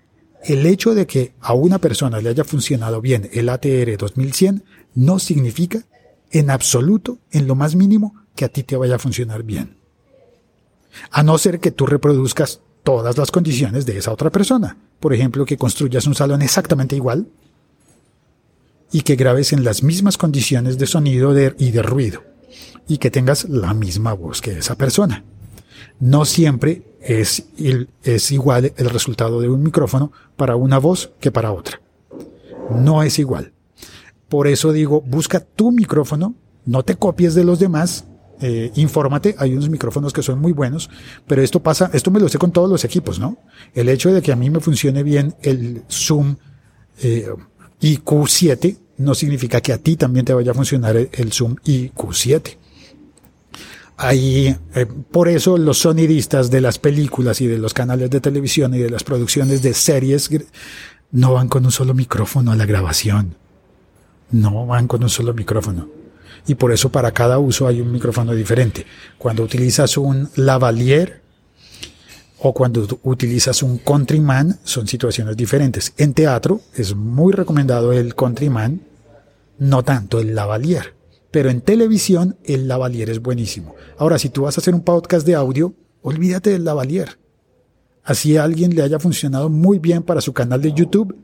[0.44, 4.64] El hecho de que a una persona le haya funcionado bien el ATR 2100
[4.94, 5.84] no significa
[6.30, 9.76] en absoluto, en lo más mínimo, que a ti te vaya a funcionar bien.
[11.10, 14.76] A no ser que tú reproduzcas todas las condiciones de esa otra persona.
[15.00, 17.28] Por ejemplo, que construyas un salón exactamente igual
[18.90, 22.22] y que grabes en las mismas condiciones de sonido y de ruido
[22.86, 25.24] y que tengas la misma voz que esa persona.
[26.00, 27.44] No siempre es,
[28.30, 31.80] igual el resultado de un micrófono para una voz que para otra.
[32.70, 33.52] No es igual.
[34.28, 36.34] Por eso digo, busca tu micrófono,
[36.66, 38.04] no te copies de los demás,
[38.40, 40.90] eh, infórmate, hay unos micrófonos que son muy buenos,
[41.26, 43.38] pero esto pasa, esto me lo sé con todos los equipos, ¿no?
[43.74, 46.36] El hecho de que a mí me funcione bien el Zoom
[47.02, 47.28] eh,
[47.80, 52.56] IQ7 no significa que a ti también te vaya a funcionar el, Zoom IQ7.
[53.98, 58.74] Ahí, eh, por eso los sonidistas de las películas y de los canales de televisión
[58.74, 60.30] y de las producciones de series
[61.10, 63.34] no van con un solo micrófono a la grabación.
[64.30, 65.98] No van con un solo micrófono
[66.48, 68.86] y por eso para cada uso hay un micrófono diferente.
[69.18, 71.20] Cuando utilizas un lavalier
[72.38, 75.92] o cuando utilizas un countryman son situaciones diferentes.
[75.98, 78.80] En teatro es muy recomendado el countryman,
[79.58, 80.94] no tanto el lavalier.
[81.30, 83.74] Pero en televisión el lavalier es buenísimo.
[83.98, 87.18] Ahora, si tú vas a hacer un podcast de audio, olvídate del lavalier.
[88.02, 91.14] Así a alguien le haya funcionado muy bien para su canal de YouTube,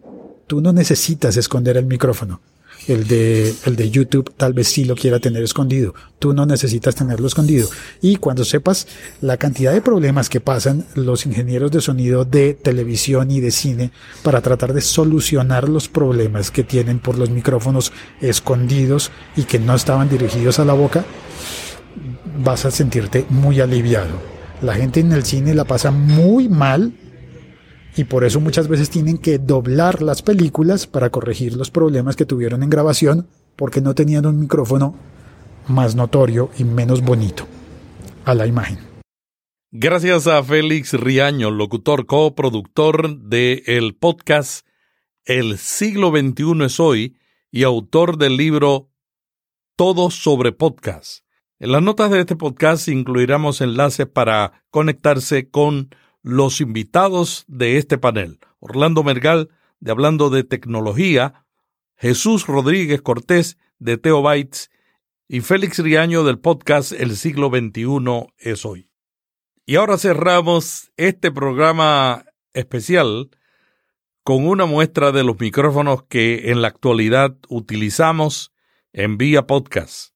[0.47, 2.41] tú no necesitas esconder el micrófono.
[2.87, 5.95] El de, el de YouTube tal vez sí lo quiera tener escondido.
[6.19, 7.69] Tú no necesitas tenerlo escondido.
[8.03, 8.87] Y cuando sepas
[9.21, 13.91] la cantidad de problemas que pasan los ingenieros de sonido de televisión y de cine
[14.23, 19.75] para tratar de solucionar los problemas que tienen por los micrófonos escondidos y que no
[19.75, 21.05] estaban dirigidos a la boca,
[22.39, 24.35] vas a sentirte muy aliviado.
[24.63, 26.93] La gente en el cine la pasa muy mal
[27.97, 32.27] y por eso muchas veces tienen que doblar las películas para corregir los problemas que
[32.27, 34.97] tuvieron en grabación porque no tenían un micrófono
[35.69, 37.47] más notorio y menos bonito
[38.25, 38.79] a la imagen.
[39.71, 44.67] Gracias a Félix Riaño, locutor coproductor de el podcast
[45.25, 47.17] El siglo XXI es hoy
[47.51, 48.91] y autor del libro
[49.77, 51.25] Todo sobre podcast.
[51.59, 55.91] En las notas de este podcast incluiremos enlaces para conectarse con
[56.25, 58.41] los invitados de este panel.
[58.59, 61.45] Orlando Mergal, de Hablando de Tecnología,
[61.97, 64.71] Jesús Rodríguez Cortés, de Teo Bytes,
[65.29, 68.89] y Félix Riaño del podcast El siglo XXI es hoy.
[69.67, 73.29] Y ahora cerramos este programa especial
[74.23, 78.55] con una muestra de los micrófonos que en la actualidad utilizamos
[78.95, 80.15] en vía podcast.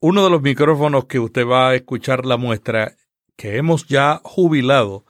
[0.00, 2.94] Uno de los micrófonos que usted va a escuchar la muestra
[3.36, 5.06] que hemos ya jubilado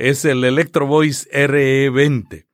[0.00, 2.46] es el Electro Voice RE20.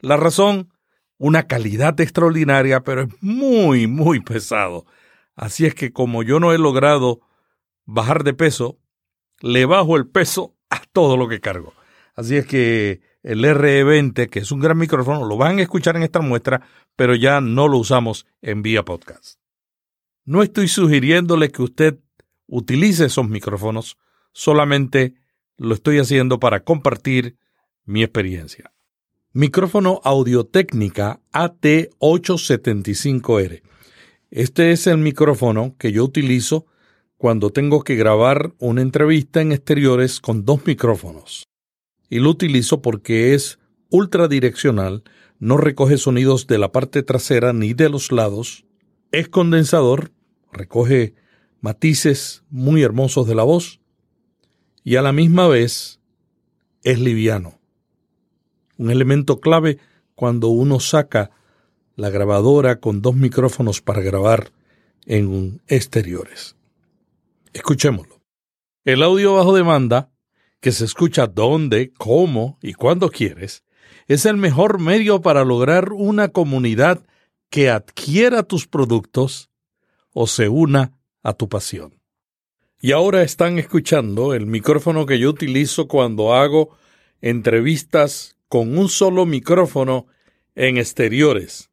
[0.00, 0.72] La razón,
[1.18, 4.86] una calidad extraordinaria, pero es muy, muy pesado.
[5.34, 7.20] Así es que como yo no he logrado
[7.86, 8.78] bajar de peso,
[9.40, 11.74] le bajo el peso a todo lo que cargo.
[12.14, 16.04] Así es que el RE20, que es un gran micrófono, lo van a escuchar en
[16.04, 16.62] esta muestra,
[16.94, 19.40] pero ya no lo usamos en vía podcast.
[20.24, 21.98] No estoy sugiriéndole que usted
[22.46, 23.98] utilice esos micrófonos,
[24.32, 25.14] solamente
[25.56, 27.36] lo estoy haciendo para compartir
[27.84, 28.72] mi experiencia.
[29.32, 33.62] Micrófono Audio-Técnica AT875R.
[34.30, 36.66] Este es el micrófono que yo utilizo
[37.16, 41.46] cuando tengo que grabar una entrevista en exteriores con dos micrófonos.
[42.10, 43.58] Y lo utilizo porque es
[43.90, 45.04] ultradireccional,
[45.38, 48.64] no recoge sonidos de la parte trasera ni de los lados,
[49.12, 50.12] es condensador,
[50.52, 51.14] recoge
[51.60, 53.81] matices muy hermosos de la voz
[54.84, 56.00] y a la misma vez
[56.82, 57.58] es liviano.
[58.78, 59.78] Un elemento clave
[60.14, 61.30] cuando uno saca
[61.96, 64.52] la grabadora con dos micrófonos para grabar
[65.06, 66.56] en exteriores.
[67.52, 68.20] Escuchémoslo.
[68.84, 70.10] El audio bajo demanda,
[70.60, 73.64] que se escucha donde, cómo y cuando quieres,
[74.08, 77.04] es el mejor medio para lograr una comunidad
[77.50, 79.50] que adquiera tus productos
[80.12, 82.01] o se una a tu pasión.
[82.84, 86.76] Y ahora están escuchando el micrófono que yo utilizo cuando hago
[87.20, 90.08] entrevistas con un solo micrófono
[90.56, 91.70] en exteriores.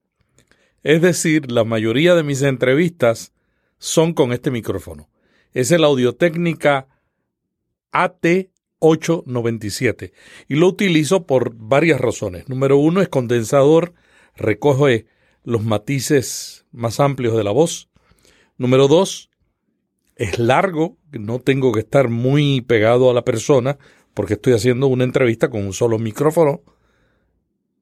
[0.83, 3.33] Es decir, la mayoría de mis entrevistas
[3.79, 5.09] son con este micrófono.
[5.51, 6.87] Es el Audio-Técnica
[7.91, 10.11] AT897
[10.47, 12.47] y lo utilizo por varias razones.
[12.47, 13.95] Número uno es condensador,
[14.35, 15.07] recoge
[15.43, 17.89] los matices más amplios de la voz.
[18.59, 19.28] Número dos,
[20.19, 23.79] es largo, no tengo que estar muy pegado a la persona
[24.13, 26.61] porque estoy haciendo una entrevista con un solo micrófono.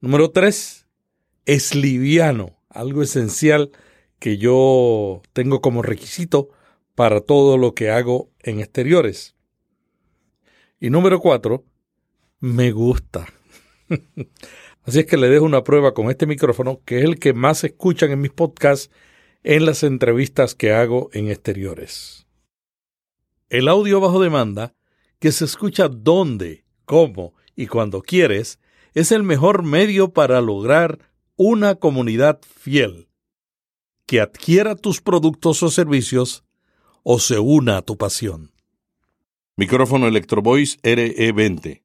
[0.01, 0.87] Número tres,
[1.47, 3.71] es liviano, algo esencial
[4.19, 6.49] que yo tengo como requisito
[6.93, 9.35] para todo lo que hago en exteriores.
[10.79, 11.65] Y número cuatro,
[12.39, 13.25] me gusta.
[14.83, 17.63] Así es que le dejo una prueba con este micrófono, que es el que más
[17.63, 18.91] escuchan en mis podcasts
[19.43, 22.26] en las entrevistas que hago en exteriores.
[23.49, 24.75] El audio bajo demanda,
[25.19, 28.59] que se escucha donde, cómo y cuando quieres,
[28.93, 30.99] es el mejor medio para lograr
[31.35, 33.07] una comunidad fiel
[34.05, 36.43] que adquiera tus productos o servicios
[37.03, 38.51] o se una a tu pasión.
[39.55, 41.83] Micrófono Electro Voice RE20.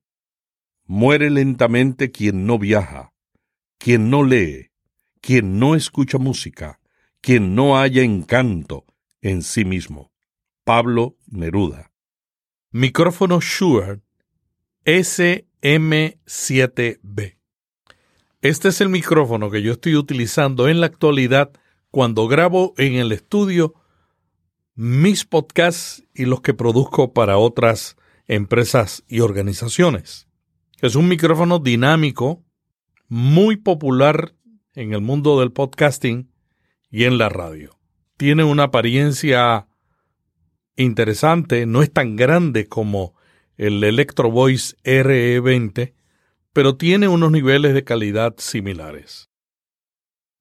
[0.87, 3.13] Muere lentamente quien no viaja,
[3.79, 4.71] quien no lee,
[5.21, 6.81] quien no escucha música,
[7.21, 8.85] quien no haya encanto
[9.21, 10.12] en sí mismo.
[10.65, 11.91] Pablo Neruda.
[12.71, 14.01] Micrófono Shure
[14.85, 17.39] SM7B.
[18.43, 21.51] Este es el micrófono que yo estoy utilizando en la actualidad
[21.91, 23.75] cuando grabo en el estudio
[24.75, 27.97] mis podcasts y los que produzco para otras
[28.27, 30.29] empresas y organizaciones.
[30.81, 32.45] Es un micrófono dinámico,
[33.09, 34.37] muy popular
[34.75, 36.31] en el mundo del podcasting
[36.89, 37.79] y en la radio.
[38.17, 39.67] Tiene una apariencia
[40.77, 43.15] interesante, no es tan grande como
[43.57, 45.95] el Electro Voice RE20,
[46.53, 49.31] pero tiene unos niveles de calidad similares.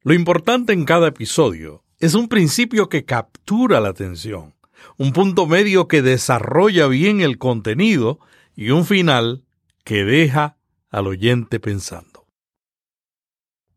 [0.03, 4.55] Lo importante en cada episodio es un principio que captura la atención,
[4.97, 8.19] un punto medio que desarrolla bien el contenido
[8.55, 9.45] y un final
[9.83, 10.57] que deja
[10.89, 12.27] al oyente pensando.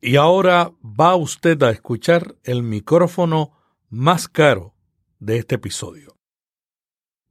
[0.01, 3.53] Y ahora va usted a escuchar el micrófono
[3.89, 4.75] más caro
[5.19, 6.14] de este episodio.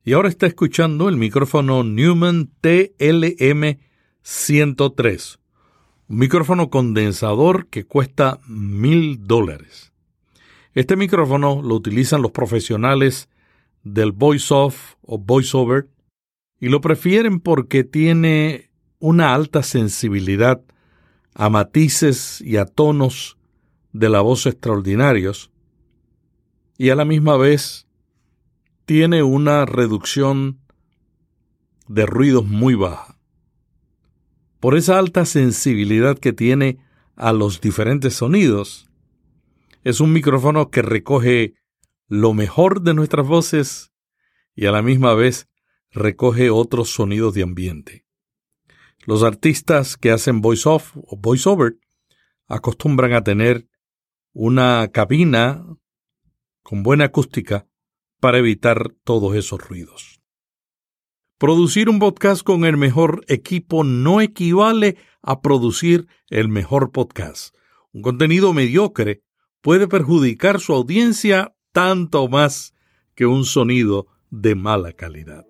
[0.06, 3.80] Y ahora está escuchando el micrófono Newman TLM
[4.22, 5.40] 103,
[6.10, 9.94] un micrófono condensador que cuesta mil dólares.
[10.74, 13.30] Este micrófono lo utilizan los profesionales
[13.84, 15.88] del voice-off o voice-over
[16.60, 20.62] y lo prefieren porque tiene una alta sensibilidad
[21.34, 23.38] a matices y a tonos
[23.94, 25.50] de la voz extraordinarios
[26.78, 27.88] y a la misma vez
[28.86, 30.60] tiene una reducción
[31.88, 33.20] de ruidos muy baja
[34.60, 36.80] por esa alta sensibilidad que tiene
[37.18, 38.90] a los diferentes sonidos.
[39.84, 41.56] Es un micrófono que recoge
[42.08, 43.92] lo mejor de nuestras voces
[44.56, 45.50] y a la misma vez
[45.92, 48.06] recoge otros sonidos de ambiente.
[49.06, 51.76] Los artistas que hacen voice off o voice over
[52.48, 53.68] acostumbran a tener
[54.32, 55.66] una cabina
[56.62, 57.68] con buena acústica
[58.24, 60.22] para evitar todos esos ruidos.
[61.38, 67.54] Producir un podcast con el mejor equipo no equivale a producir el mejor podcast.
[67.92, 69.24] Un contenido mediocre
[69.60, 72.74] puede perjudicar su audiencia tanto más
[73.14, 75.46] que un sonido de mala calidad.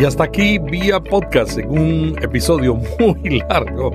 [0.00, 3.92] Y hasta aquí vía podcast en un episodio muy largo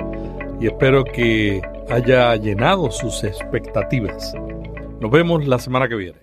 [0.62, 4.36] y espero que haya llenado sus expectativas.
[5.02, 6.23] Nos vemos la semana que viene.